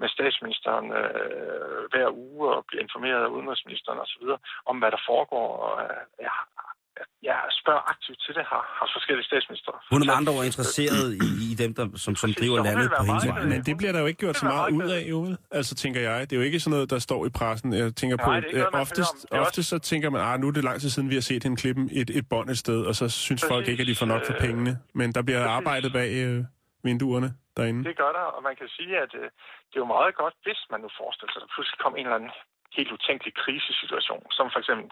[0.00, 4.24] med statsministeren øh, hver uge og bliver informeret af udenrigsministeren osv.
[4.70, 5.48] om, hvad der foregår.
[5.66, 6.02] Og øh,
[6.98, 9.72] jeg, jeg spørger aktivt til det, har, har forskellige statsminister.
[9.92, 13.04] Hun er med andre ord interesseret i, i dem, der, som, som driver landet på
[13.08, 13.48] hendes vegne.
[13.52, 15.18] Men det bliver der jo ikke gjort så meget ud af, jo.
[15.20, 15.36] vel?
[15.50, 16.16] Altså, tænker jeg.
[16.26, 17.72] Det er jo ikke sådan noget, der står i pressen.
[17.72, 20.64] Jeg tænker Nej, på, noget, øh, oftest, ofte så tænker man, ah, nu er det
[20.64, 23.08] lang tid siden, vi har set hende klippe et, et bånd et sted, og så
[23.08, 24.78] synes Præcis, folk ikke, at de får nok for øh, pengene.
[24.94, 25.56] Men der bliver præcis.
[25.58, 26.44] arbejdet bag øh,
[26.84, 27.84] vinduerne derinde.
[27.90, 29.26] Det gør der, og man kan sige, at øh,
[29.68, 32.06] det er jo meget godt, hvis man nu forestiller sig, at der pludselig kom en
[32.06, 32.34] eller anden
[32.76, 34.86] helt utænkelig krisesituation, som for eksempel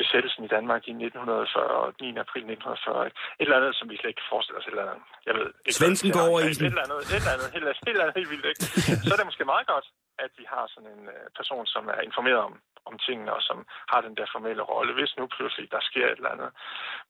[0.00, 2.24] besættelsen i Danmark i 1940, 9.
[2.24, 3.06] april 1940.
[3.06, 3.12] Et
[3.46, 4.66] eller andet, som vi slet ikke kan forestille os.
[4.66, 6.28] Et eller andet, jeg ved ikke, Svensken går er.
[6.30, 6.66] over Et isen.
[6.70, 8.62] eller andet, et eller andet, helt, helt, andet, helt vildt, ikke?
[9.06, 9.86] Så er det måske meget godt,
[10.24, 12.54] at vi har sådan en øh, person, som er informeret om,
[12.88, 13.58] om tingene, og som
[13.92, 14.92] har den der formelle rolle.
[14.98, 16.50] Hvis nu pludselig der sker et eller andet,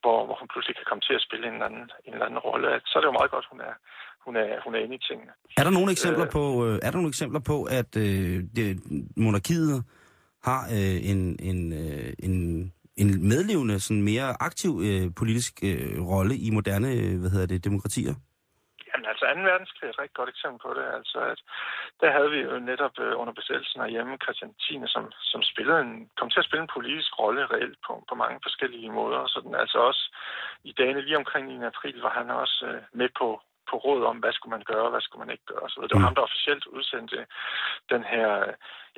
[0.02, 2.44] hvor, hvor hun pludselig kan komme til at spille en eller anden, en eller anden
[2.48, 3.74] rolle, så er det jo meget godt, hun er,
[4.24, 5.32] hun er, hun er inde i tingene.
[5.58, 8.66] Er der nogle eksempler på, øh, er der nogle eksempler på at øh, det,
[9.16, 9.84] monarkiet
[10.42, 12.34] har øh, en, en, øh, en,
[12.96, 17.64] en medlevende, sådan mere aktiv øh, politisk øh, rolle i moderne øh, hvad hedder det,
[17.64, 18.14] demokratier?
[18.90, 19.40] Jamen altså, 2.
[19.50, 20.86] verdenskrig er et rigtig godt eksempel på det.
[20.98, 21.40] Altså, at
[22.00, 24.94] der havde vi jo netop øh, under besættelsen herhjemme Christian 10.
[24.94, 28.38] som, som spillede en, kom til at spille en politisk rolle reelt på, på mange
[28.46, 29.20] forskellige måder.
[29.32, 30.04] Så den altså også
[30.70, 31.64] i dagene lige omkring 9.
[31.72, 33.28] april var han også øh, med på,
[33.70, 35.66] på råd om, hvad skulle man gøre, hvad skulle man ikke gøre.
[35.70, 36.08] Så det var Mm.
[36.08, 37.18] ham, der officielt udsendte
[37.92, 38.28] den her,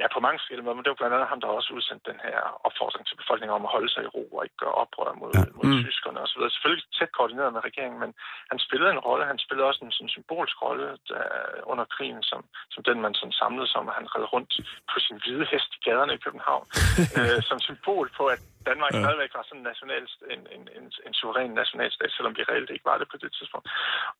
[0.01, 2.39] ja på mange måder, men det var blandt andet ham, der også udsendte den her
[2.67, 5.45] opfordring til befolkningen om at holde sig i ro og ikke gøre oprør mod, Ja.
[5.57, 5.83] mod Mm.
[5.87, 6.41] tyskerne osv.
[6.57, 8.11] Selvfølgelig tæt koordineret med regeringen, men
[8.51, 9.25] han spillede en rolle.
[9.33, 11.25] Han spillede også en sådan symbolsk rolle der,
[11.73, 12.41] under krigen, som,
[12.75, 14.51] som den, man sådan samlede sig om, at han red rundt
[14.93, 16.65] på sin hvide hest i gaderne i København,
[17.19, 18.41] øh, som symbol på, at
[18.71, 19.03] Danmark Ja.
[19.03, 20.05] stadigvæk var sådan en, national,
[20.35, 23.69] en, en, en, en suveræn nationalstat, selvom vi reelt ikke var det på det tidspunkt.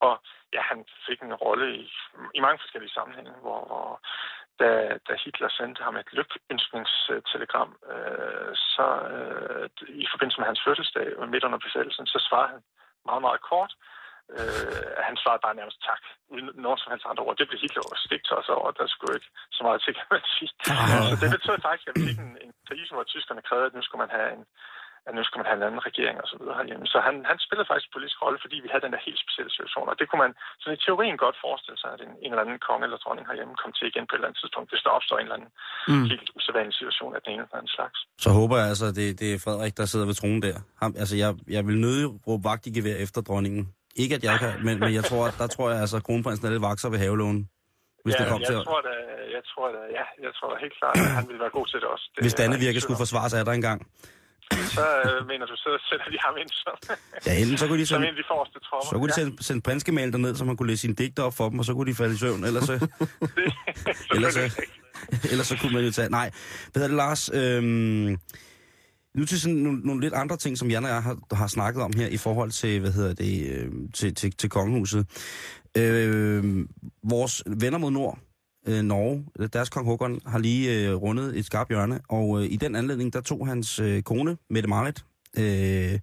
[0.01, 0.15] Og
[0.55, 1.85] ja, han fik en rolle i,
[2.35, 4.01] i mange forskellige sammenhænge, hvor, hvor
[4.61, 9.69] da, da Hitler sendte ham et lykønskningstelegram, øh, så øh,
[10.05, 12.63] i forbindelse med hans fødselsdag midt under besættelsen, så svarede han
[13.09, 13.73] meget, meget kort.
[14.39, 16.03] Øh, han svarede bare nærmest tak,
[16.33, 17.37] uden nogen som helst andre ord.
[17.37, 20.25] Det blev Hitler jo stigt også over, der skulle ikke så meget til, kan man
[20.37, 20.51] sige.
[21.11, 23.83] Så det betød faktisk, at vi fik en, en krise, hvor tyskerne krævede, at nu
[23.85, 24.43] skulle man have en,
[25.07, 26.87] at nu skulle man have en anden regering og så videre herhjemme.
[26.93, 29.53] Så han, han spillede faktisk en politisk rolle, fordi vi havde den der helt specielle
[29.57, 29.87] situation.
[29.93, 32.61] Og det kunne man så i teorien godt forestille sig, at en, en eller anden
[32.69, 35.17] konge eller dronning herhjemme kom til igen på et eller andet tidspunkt, hvis der opstår
[35.19, 35.53] en eller anden
[35.91, 36.05] mm.
[36.13, 37.99] helt usædvanlig situation af den ene eller anden slags.
[38.25, 40.57] Så håber jeg altså, det, det er Frederik, der sidder ved tronen der.
[40.83, 43.65] Ham, altså, jeg, jeg vil nødig råbe vagt i gevær efter dronningen.
[43.97, 46.47] Ikke at jeg kan, men, men jeg tror, at der tror jeg altså, at kronprinsen
[46.47, 47.49] er lidt vakser ved havelånen.
[48.05, 48.95] Hvis ja, det kom jeg til tror da,
[49.37, 51.89] jeg tror da, ja, jeg tror helt klart, at han ville være god til det
[51.95, 52.07] også.
[52.15, 53.81] Det Hvis der Danne ingen virker tvivl skulle forsvares af dig engang.
[54.77, 56.77] Så øh, mener du, så sætter de ham ind som,
[57.27, 58.89] Ja, enten så kunne de som sende, en af de forreste tropper.
[58.91, 61.49] så kunne de sende, sende prinskemaler derned, så man kunne læse sine digter op for
[61.49, 62.45] dem, og så kunne de falde i søvn.
[62.45, 62.73] Ellers så,
[63.37, 63.53] det,
[64.15, 64.45] ellers, så,
[65.33, 66.09] ellers så kunne man jo tage...
[66.11, 66.31] Nej,
[66.73, 67.31] hvad hedder det, Lars?
[67.35, 68.19] Øhm,
[69.15, 71.83] nu til sådan nogle, nogle lidt andre ting, som Jan og jeg har, har snakket
[71.83, 75.07] om her i forhold til, hvad hedder det, øh, til, til, til kongehuset.
[75.77, 76.67] Øh,
[77.05, 78.19] vores venner mod nord,
[78.69, 82.57] øh, Norge, deres kong Håkon, har lige øh, rundet et skarpt hjørne, og øh, i
[82.57, 85.05] den anledning, der tog hans øh, kone, Mette Marit,
[85.39, 85.99] øh,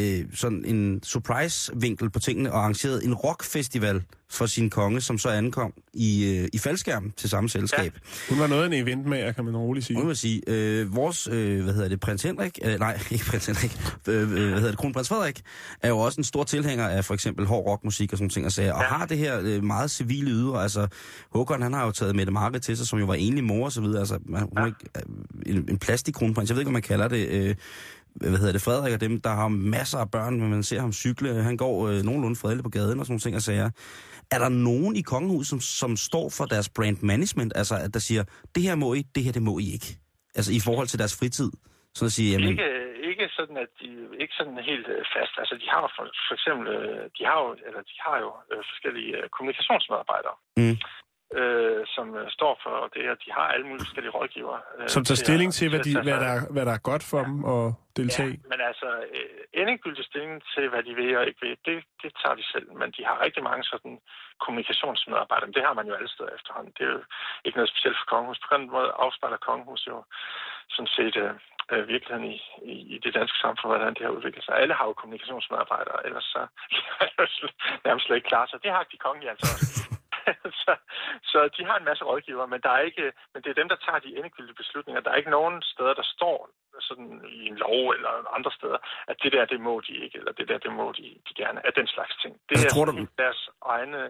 [0.00, 5.28] øh, sådan en surprise-vinkel på tingene og arrangerede en rockfestival for sin konge, som så
[5.28, 7.92] ankom i, øh, i faldskærm til samme selskab.
[7.94, 8.34] Ja.
[8.34, 9.98] Hun var noget af en eventmager, kan man roligt sige.
[9.98, 13.46] Nu vil sige, øh, vores, øh, hvad hedder det, prins Henrik, øh, nej, ikke prins
[13.46, 13.78] Henrik,
[14.08, 15.42] øh, øh, hvad hedder det, kronprins Frederik,
[15.82, 18.52] er jo også en stor tilhænger af for eksempel hård rockmusik og sådan ting og
[18.52, 18.86] sager, og Ja.
[18.88, 20.86] har det her øh, meget civile ydre, altså
[21.30, 23.72] Håkon, han har jo taget Mette Marit til sig, som jo var enlig mor og
[23.72, 26.72] så videre, altså man, hun er ikke, øh, en, en plastikkronprins, jeg ved ikke, om
[26.72, 27.54] man kalder det, øh,
[28.14, 30.92] hvad hedder det, Frederik og dem, der har masser af børn, men man ser ham
[30.92, 33.70] cykle, han går øh, nogenlunde fredeligt på gaden og sådan nogle ting og sager.
[34.34, 38.00] Er der nogen i kongehuset, som, som står for deres brand management, altså at der
[38.00, 38.22] siger,
[38.54, 39.90] det her må I, det her det må I ikke?
[40.38, 41.50] Altså i forhold til deres fritid?
[41.94, 42.68] Sådan at sige, jamen, Ikke,
[43.10, 43.88] ikke sådan, at de
[44.22, 45.34] ikke sådan helt øh, fast.
[45.42, 48.30] Altså, de har jo for, for eksempel, øh, de har jo, eller de har jo
[48.52, 50.76] øh, forskellige kommunikationsmedarbejdere, Mm.
[51.40, 54.60] Øh, som øh, står for det, og de har alle mulige forskellige rådgivere.
[54.78, 56.74] Øh, Som tager til stilling at- til, hvad, at de, hvad, der, er- hvad der
[56.78, 57.64] er godt for dem at
[57.98, 58.34] deltage.
[58.42, 62.10] Ja, men altså, øh, endegyldig stilling til, hvad de vil og ikke vil, det, det
[62.20, 62.66] tager de selv.
[62.80, 63.94] Men de har rigtig mange sådan
[64.44, 65.46] kommunikationsmedarbejdere.
[65.48, 66.72] Men det har man jo alle steder efterhånden.
[66.78, 67.02] Det er jo
[67.44, 68.38] ikke noget specielt for kongehus.
[68.44, 69.96] På den måde afspejler kongehus jo
[70.74, 71.32] sådan set øh,
[71.72, 72.36] øh, virkeligheden i,
[72.72, 74.54] i, i det danske samfund, hvordan det har udviklet sig.
[74.62, 76.40] Alle har jo kommunikationsmedarbejdere, ellers så
[77.86, 78.58] nærmest slet ikke klare sig.
[78.64, 80.01] Det har de kongelige altså også.
[80.62, 80.72] så,
[81.30, 83.78] så de har en masse rådgiver, men, der er ikke, men det er dem, der
[83.86, 85.00] tager de endegyldige beslutninger.
[85.00, 86.38] Der er ikke nogen steder, der står
[86.88, 88.78] sådan i en lov eller andre steder,
[89.10, 91.58] at det der, det må de ikke, eller det der, det må de, de gerne,
[91.68, 92.32] af den slags ting.
[92.48, 93.40] Det er tror du- deres
[93.74, 94.00] egne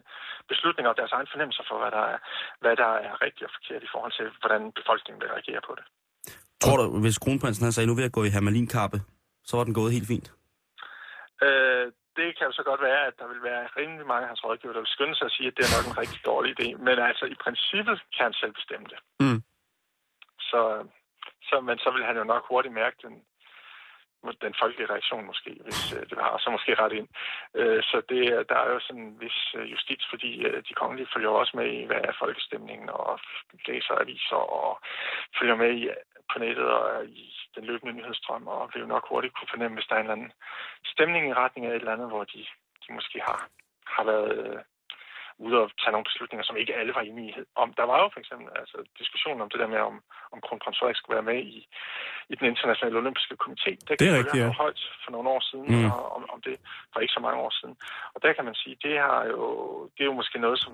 [0.49, 2.19] beslutninger og deres egen fornemmelser for, hvad der, er,
[2.63, 5.85] hvad der er rigtigt og forkert i forhold til, hvordan befolkningen vil reagere på det.
[6.65, 8.99] tror du, hvis kronprinsen han sagde, nu vil jeg gå i hermalinkappe,
[9.49, 10.29] så var den gået helt fint?
[11.47, 11.87] Øh,
[12.17, 14.73] det kan jo så godt være, at der vil være rimelig mange af hans rådgiver,
[14.73, 16.69] der vil skynde sig at sige, at det er nok en rigtig dårlig idé.
[16.87, 18.99] Men altså, i princippet kan han selv bestemme det.
[19.21, 19.41] Mm.
[20.51, 20.61] Så,
[21.49, 23.15] så, men så vil han jo nok hurtigt mærke den,
[24.47, 27.09] den folkelige reaktion måske, hvis øh, det og så måske ret ind.
[27.55, 30.31] Øh, så det, er- der er jo sådan en vis øh, justits, fordi
[30.69, 33.21] de kongelige følger også med i, hvad er folkestemningen, og
[33.67, 34.81] læser aviser, og
[35.39, 35.89] følger med i,
[36.33, 37.25] på nettet og i
[37.57, 40.19] den løbende nyhedsstrøm, og vil jo nok hurtigt kunne fornemme, hvis der er en eller
[40.19, 40.33] anden
[40.95, 42.41] stemning i retning af et eller andet, hvor de,
[42.83, 43.41] de måske har,
[43.87, 44.61] har været øh,
[45.47, 47.69] ude og tage nogle beslutninger, som ikke alle var enige om.
[47.81, 49.97] Der var jo for eksempel altså, diskussionen om det der med, om,
[50.33, 51.57] om kronprins Frederik skulle være med i,
[52.33, 53.71] i den internationale olympiske komité.
[53.89, 54.51] Det, Det er rigtigt, ja.
[54.63, 55.85] højt for nogle år siden, Mm.
[55.97, 56.55] og om, om det
[56.93, 57.75] for ikke så mange år siden.
[58.15, 59.45] Og der kan man sige, det, har jo,
[59.95, 60.73] det er jo måske noget, som,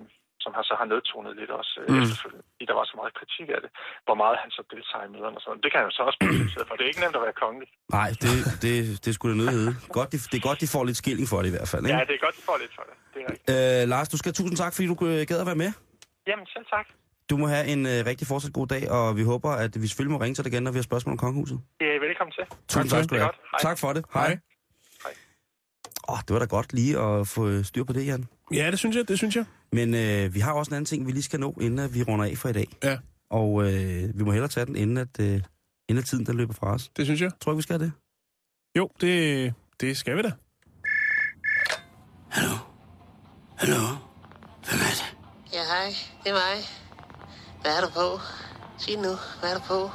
[0.49, 1.85] som har så har nedtonet lidt også Mm.
[1.95, 2.03] mm.
[2.03, 3.71] efterfølgende, fordi der var så meget kritik af det,
[4.07, 5.61] hvor meget han så deltager i møderne og sådan.
[5.65, 6.75] Det kan han jo så også blive kritiseret for.
[6.79, 7.69] Det er ikke nemt at være kongelig.
[7.99, 8.33] Nej, det,
[8.65, 8.75] det,
[9.05, 9.73] det skulle det nødt hedde.
[9.99, 11.83] Godt, de, det er godt, de får lidt skilling for det i hvert fald.
[11.87, 11.97] Ikke?
[11.99, 12.95] Ja, det er godt, de får lidt for det.
[13.15, 13.83] Det er rigtigt.
[13.83, 15.71] Øh, Lars, du skal have tusind tak, fordi du øh, gad at være med.
[16.31, 16.87] Jamen, selv tak.
[17.31, 20.15] Du må have en øh, rigtig fortsat god dag, og vi håber, at vi selvfølgelig
[20.17, 21.59] må ringe til dig igen, når vi har spørgsmål om kongehuset.
[21.81, 22.45] Ja, velkommen til.
[22.73, 23.05] Tusind tak det.
[23.05, 23.69] skal du Det er have.
[23.69, 24.03] Tak for det.
[24.15, 24.27] Hej.
[24.29, 24.39] Hej.
[26.09, 28.25] Åh, det var da godt lige at få styr på det, Jan.
[28.53, 29.45] Ja, det synes jeg, det synes jeg.
[29.73, 32.03] Men øh, vi har også en anden ting, vi lige skal nå, inden at vi
[32.03, 32.67] runder af for i dag.
[32.85, 32.99] Ja.
[33.31, 35.43] Og øh, vi må hellere tage den, inden at, øh,
[35.89, 36.89] inden at tiden den løber fra os.
[36.89, 37.31] Det synes jeg.
[37.41, 37.93] Tror du, vi skal have det?
[38.79, 40.33] Jo, det, det skal vi da.
[42.31, 42.55] Hallo?
[43.57, 43.81] Hallo?
[44.67, 45.17] Hvem er det?
[45.53, 45.89] Ja, hej.
[46.25, 46.57] Det er mig.
[47.63, 48.21] Hvad er du på?
[48.79, 49.91] Sig nu, hvad er du på?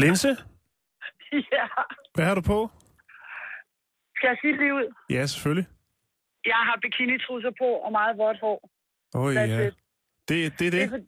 [0.00, 0.36] Linse,
[1.32, 1.66] Ja,
[2.14, 2.70] hvad har du på?
[4.18, 4.86] Skal jeg sige det lige ud?
[5.16, 5.66] Ja, selvfølgelig.
[6.52, 8.58] Jeg har bikinitrusser på og meget vådt hår.
[9.14, 9.44] Åh, oh, ja.
[9.68, 9.74] it.
[10.28, 10.82] Det, det er Det det.
[10.82, 11.00] er, for,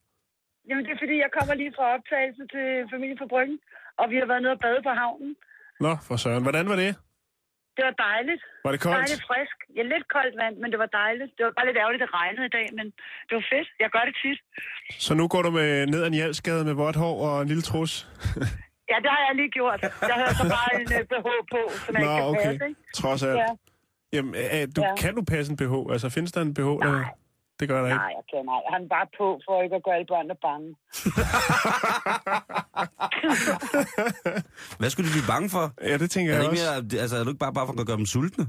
[0.68, 3.58] jamen, det er fordi, jeg kommer lige fra optagelse til familien på Bryggen,
[4.00, 5.32] og vi har været nede og bade på havnen.
[5.84, 6.42] Nå, for søren.
[6.46, 6.92] Hvordan var det?
[7.76, 8.42] Det var dejligt.
[8.64, 8.96] Var det koldt?
[9.00, 9.56] Dejligt frisk.
[9.76, 11.30] Ja, lidt koldt vand, men det var dejligt.
[11.36, 12.86] Det var bare lidt ærgerligt, at det regnede i dag, men
[13.28, 13.68] det var fedt.
[13.82, 14.38] Jeg gør det tit.
[15.06, 17.92] Så nu går du med ned ad en med vådt hår og en lille trus?
[18.90, 19.80] Ja, det har jeg lige gjort.
[20.10, 22.44] Jeg havde så bare en uh, BH på, som jeg Nå, ikke kan okay.
[22.46, 22.80] passe, ikke?
[23.00, 23.38] Trods alt.
[23.38, 23.46] Ja.
[24.12, 24.94] Jamen, øh, du, Ja.
[25.02, 25.74] kan du passe en BH?
[25.92, 26.92] Altså, findes der en BH, der...
[26.92, 27.04] Nej.
[27.60, 27.96] Det gør der ikke.
[28.06, 28.60] Nej, jeg kan nej.
[28.74, 30.68] Han er bare på, for ikke at gøre alle børnene bange.
[34.80, 35.64] Hvad skulle de blive bange for?
[35.90, 36.82] Ja, det tænker Er, jeg det ikke også.
[36.90, 38.44] mere, altså, er du ikke bare, bare for at gøre dem sultne?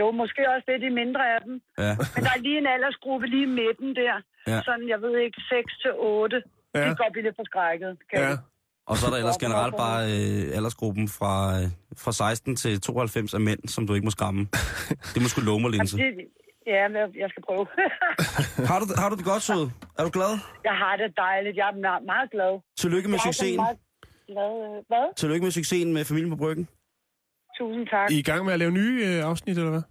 [0.00, 1.54] Jo, måske også det, de mindre af dem.
[1.84, 1.92] Ja.
[2.14, 4.14] Men der er lige en aldersgruppe lige i midten der.
[4.50, 4.58] Ja.
[4.66, 6.42] Sådan, jeg ved ikke, 6 til 8.
[6.74, 6.80] Ja.
[6.80, 7.90] De kan godt blive lidt forskrækket.
[8.10, 8.32] Kan Ja.
[8.90, 11.66] Og så er der ellers generelt bare øh, aldersgruppen fra, øh,
[12.04, 14.48] fra 16 til 92 af mænd, som du ikke må skræmme.
[15.14, 15.96] Det må sgu love mig, Linse.
[16.66, 17.66] Ja, men jeg skal prøve.
[18.70, 19.62] Har du, har du det godt, sød?
[19.98, 20.32] Er du glad?
[20.68, 21.56] jeg har det dejligt.
[21.56, 22.52] Jeg er meget, glad.
[22.82, 23.56] Tillykke med Jeg succesen.
[23.56, 23.78] meget
[24.26, 24.52] glad.
[24.90, 25.06] Hvad?
[25.16, 26.68] Tillykke med succesen med familien på Bryggen.
[27.58, 28.10] Tusind tak.
[28.10, 29.82] I er i gang med at lave nye øh, afsnit, eller hvad?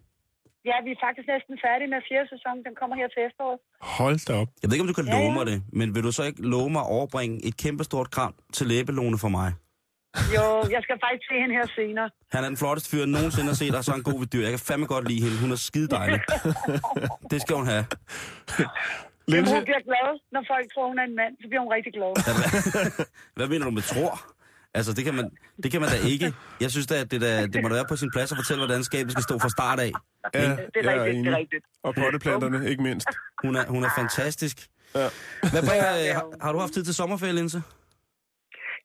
[0.70, 2.56] Ja, vi er faktisk næsten færdige med fjerde sæson.
[2.68, 3.60] Den kommer her til efteråret.
[4.00, 4.50] Hold da op.
[4.62, 5.38] Jeg ved ikke, om du kan Ja, love ja.
[5.38, 8.66] mig det, men vil du så ikke love mig at overbringe et kæmpestort kram til
[8.72, 9.50] læbelåne for mig?
[10.36, 10.46] Jo,
[10.76, 12.08] jeg skal faktisk se hende her senere.
[12.36, 14.28] Han er den flotteste fyr, jeg nogensinde har set, og så er en god ved
[14.34, 14.44] dyr.
[14.48, 15.38] Jeg kan fandme godt lide hende.
[15.44, 16.20] Hun er skide dejlig.
[17.32, 17.86] Det skal hun have.
[19.32, 21.34] Men Linse, hun bliver glad, når folk tror, hun er en mand.
[21.42, 22.12] Så bliver hun rigtig glad.
[23.38, 24.12] Hvad mener du med tror?
[24.78, 25.26] Altså, det kan man,
[25.64, 26.28] det kan man da ikke.
[26.64, 28.62] Jeg synes da, at det, da, det må da være på sin plads at fortælle,
[28.66, 29.92] hvordan skabet skal stå fra start af.
[30.34, 30.40] ja,
[30.74, 31.66] Det er jeg rigtigt, det er rigtigt.
[31.88, 33.10] Og potteplanterne, ikke mindst.
[33.44, 34.58] Hun er, hun er fantastisk.
[35.00, 35.08] Ja.
[35.54, 37.60] Hvad bringer, øh, har, har du haft tid til sommerferie, Linse?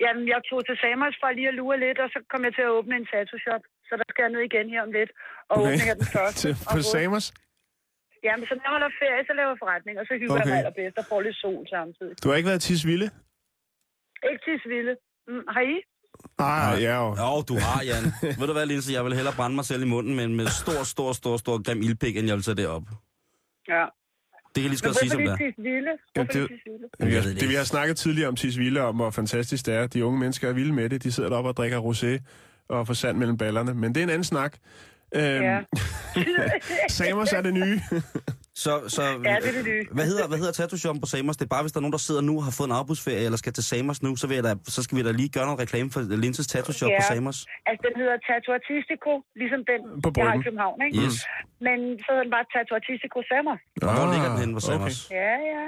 [0.05, 2.65] Jamen, jeg tog til Samos for lige at lure lidt, og så kom jeg til
[2.69, 3.63] at åbne en tattoo-shop.
[3.89, 5.11] Så der skal jeg ned igen her om lidt.
[5.51, 5.67] Og okay.
[5.67, 6.39] åbne her den første.
[6.43, 6.83] Til, på.
[6.95, 7.27] Samos?
[8.27, 10.43] Jamen, så når jeg holder ferie, så laver jeg forretning, og så hygger okay.
[10.43, 12.15] jeg mig allerbedst og får lidt sol samtidig.
[12.23, 13.09] Du har ikke været til Tisvilde?
[14.31, 14.95] Ikke til Sville.
[15.29, 15.81] Mm, har I?
[16.39, 17.09] Ah, ja jo.
[17.09, 18.05] Jo, du har, Jan.
[18.39, 18.93] Ved du hvad, Linse?
[18.93, 21.83] Jeg vil hellere brænde mig selv i munden, men med stor, stor, stor, stor grim
[21.83, 22.83] ildpik, end jeg vil tage det op.
[23.69, 23.85] Ja.
[24.55, 25.37] Det kan jeg lige så godt sige, som det er.
[25.37, 25.91] lige Tisvilde?
[26.17, 26.51] Ja, Hvorfor det-
[27.35, 29.87] det det, vi har snakket tidligere om Tisvilde, om hvor fantastisk det er.
[29.87, 31.03] De unge mennesker er vilde med det.
[31.03, 32.23] De sidder deroppe og drikker rosé
[32.69, 33.75] og får sand mellem ballerne.
[33.75, 34.57] Men det er en anden snak.
[35.15, 35.61] Øhm, Ja.
[36.89, 37.81] Samos er det nye.
[38.65, 39.89] Så, så, Ja, det er det.
[39.99, 41.37] Hvad hedder, hvad hedder tattoo shop på Samos?
[41.39, 43.25] Det er bare, hvis der er nogen, der sidder nu og har fået en afbudsferie,
[43.29, 45.47] eller skal til Samos nu, så, vil jeg da, så skal vi da lige gøre
[45.49, 46.99] noget reklame for Linses tattoo shop Ja.
[47.01, 47.37] på Samos.
[47.69, 50.43] Altså, den hedder Tattoo Artistico, ligesom den, På jeg har i.
[50.47, 50.95] København, ikke?
[51.03, 51.17] Yes.
[51.67, 53.57] Men så hedder den bare Tattoo Artistico Sammer.
[53.89, 54.97] Og hvor ligger den Ah, henne på Samos?
[55.21, 55.65] Ja, ja.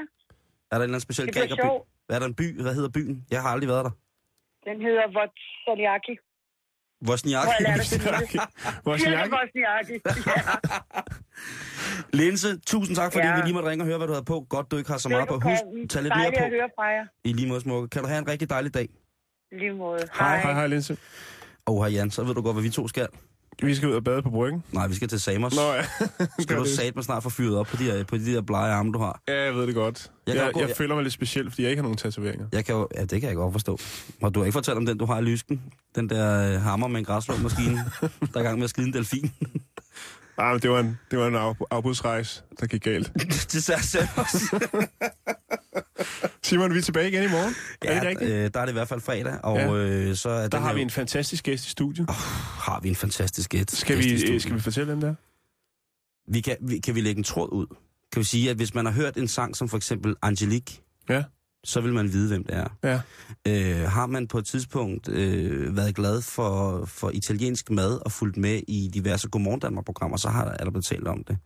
[0.73, 1.27] Er der en eller anden speciel
[1.63, 1.83] sjovt.
[2.15, 2.47] Er der en by?
[2.65, 3.15] Hvad hedder byen?
[3.35, 3.95] Jeg har aldrig været der.
[4.69, 6.15] Den hedder Votsaliaki.
[7.07, 7.45] Vosniak.
[7.45, 8.41] Hvor jeg lærte at sige det.
[8.85, 9.31] Vores Siger jakke.
[9.31, 9.93] det Vosniaki.
[10.27, 10.43] Ja.
[12.13, 13.35] Linse, tusind tak, fordi Ja.
[13.37, 14.47] vi lige måtte ringe og høre, hvad du havde på.
[14.49, 15.35] Godt, du ikke har så meget på.
[15.39, 16.45] Husk, tag lidt mere Dejligt på.
[16.45, 17.05] at høre fra jer.
[17.25, 17.89] I lige måde smukke.
[17.89, 18.89] Kan du have en rigtig dejlig dag?
[19.53, 20.03] I Lige måde.
[20.19, 20.97] Hej, hej, hej, Linse.
[21.67, 23.07] Og hej Jan, så ved du godt, hvad vi to skal.
[23.63, 24.63] Vi skal ud og bade på bryggen.
[24.73, 25.55] Nej, vi skal til Samos.
[25.57, 25.83] Nå ja.
[26.43, 26.71] skal du det.
[26.71, 29.21] satme snart få fyret op på de, her, på de der blege arme, du har.
[29.29, 30.11] Ja, jeg ved det godt.
[30.27, 31.97] Jeg Jeg, jeg, gå- jeg, jeg- føler mig lidt speciel, fordi jeg ikke har nogen
[31.97, 32.47] tatoveringer.
[32.53, 33.79] Jeg kan jo, ja, det kan jeg godt forstå.
[34.23, 35.63] Og du har ikke fortalt om den, du har i lysken.
[35.95, 38.93] Den der øh, hammer med en græslåmaskine, der er i gang med at skide en
[38.93, 39.33] delfin.
[40.39, 43.13] Nej, men det var en, det var en af, afbudsrejse, der gik galt.
[43.49, 44.35] til Samos.
[46.43, 47.55] Simon, vi er tilbage igen i morgen.
[47.83, 48.31] er det Ja, rigtigt?
[48.31, 49.73] øh, der er det i hvert fald fredag, og Ja.
[49.75, 52.11] øh, så er Der har her- vi en fantastisk gæst i studiet.
[52.11, 53.77] har vi en fantastisk gæst.
[53.77, 54.35] Skal gæst i vi, studiet.
[54.35, 55.15] øh, skal vi fortælle dem der?
[56.33, 57.67] Vi kan, vi, kan vi lægge en tråd ud?
[58.13, 61.25] Kan vi sige, at hvis man har hørt en sang som for eksempel Angelique, Ja.
[61.65, 62.69] så vil man vide, hvem det er.
[62.85, 63.01] Ja.
[63.83, 68.37] Øh, har man på et tidspunkt øh, været glad for, for italiensk mad og fulgt
[68.37, 71.39] med i diverse Godmorgen Danmark-programmer, så har der, er blevet talt om det.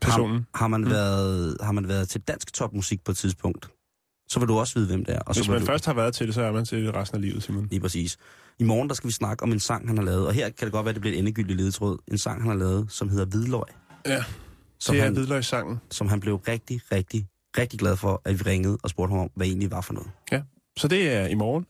[0.00, 0.36] Personen.
[0.36, 0.90] Har, har, man mm.
[0.90, 3.68] været, har man været til dansk topmusik på et tidspunkt,
[4.34, 5.18] så vil du også vide, hvem det er.
[5.18, 6.94] Og Hvis så man du, først har været til det, så er man til det
[6.94, 7.68] resten af livet, Simon.
[7.70, 8.16] Lige præcis.
[8.58, 10.26] I morgen der skal vi snakke om en sang, han har lavet.
[10.26, 11.98] Og her kan det godt være, at det bliver et endegyldigt ledetråd.
[12.08, 13.62] En sang, han har lavet, som hedder Hvidløg.
[14.06, 14.24] Ja,
[14.80, 15.80] Som det er han, hvidløgssangen.
[15.90, 17.26] som han blev rigtig, rigtig,
[17.58, 20.10] rigtig glad for, at vi ringede og spurgte ham om, hvad egentlig var for noget.
[20.32, 20.42] Ja,
[20.76, 21.66] så det er i morgen.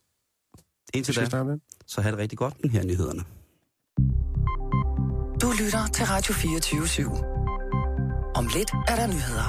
[0.95, 1.57] Indtil da,
[1.87, 3.23] så have det rigtig godt med her nyhederne.
[5.43, 8.35] Du lytter til Radio 24 /7.
[8.35, 9.49] Om lidt er der nyheder.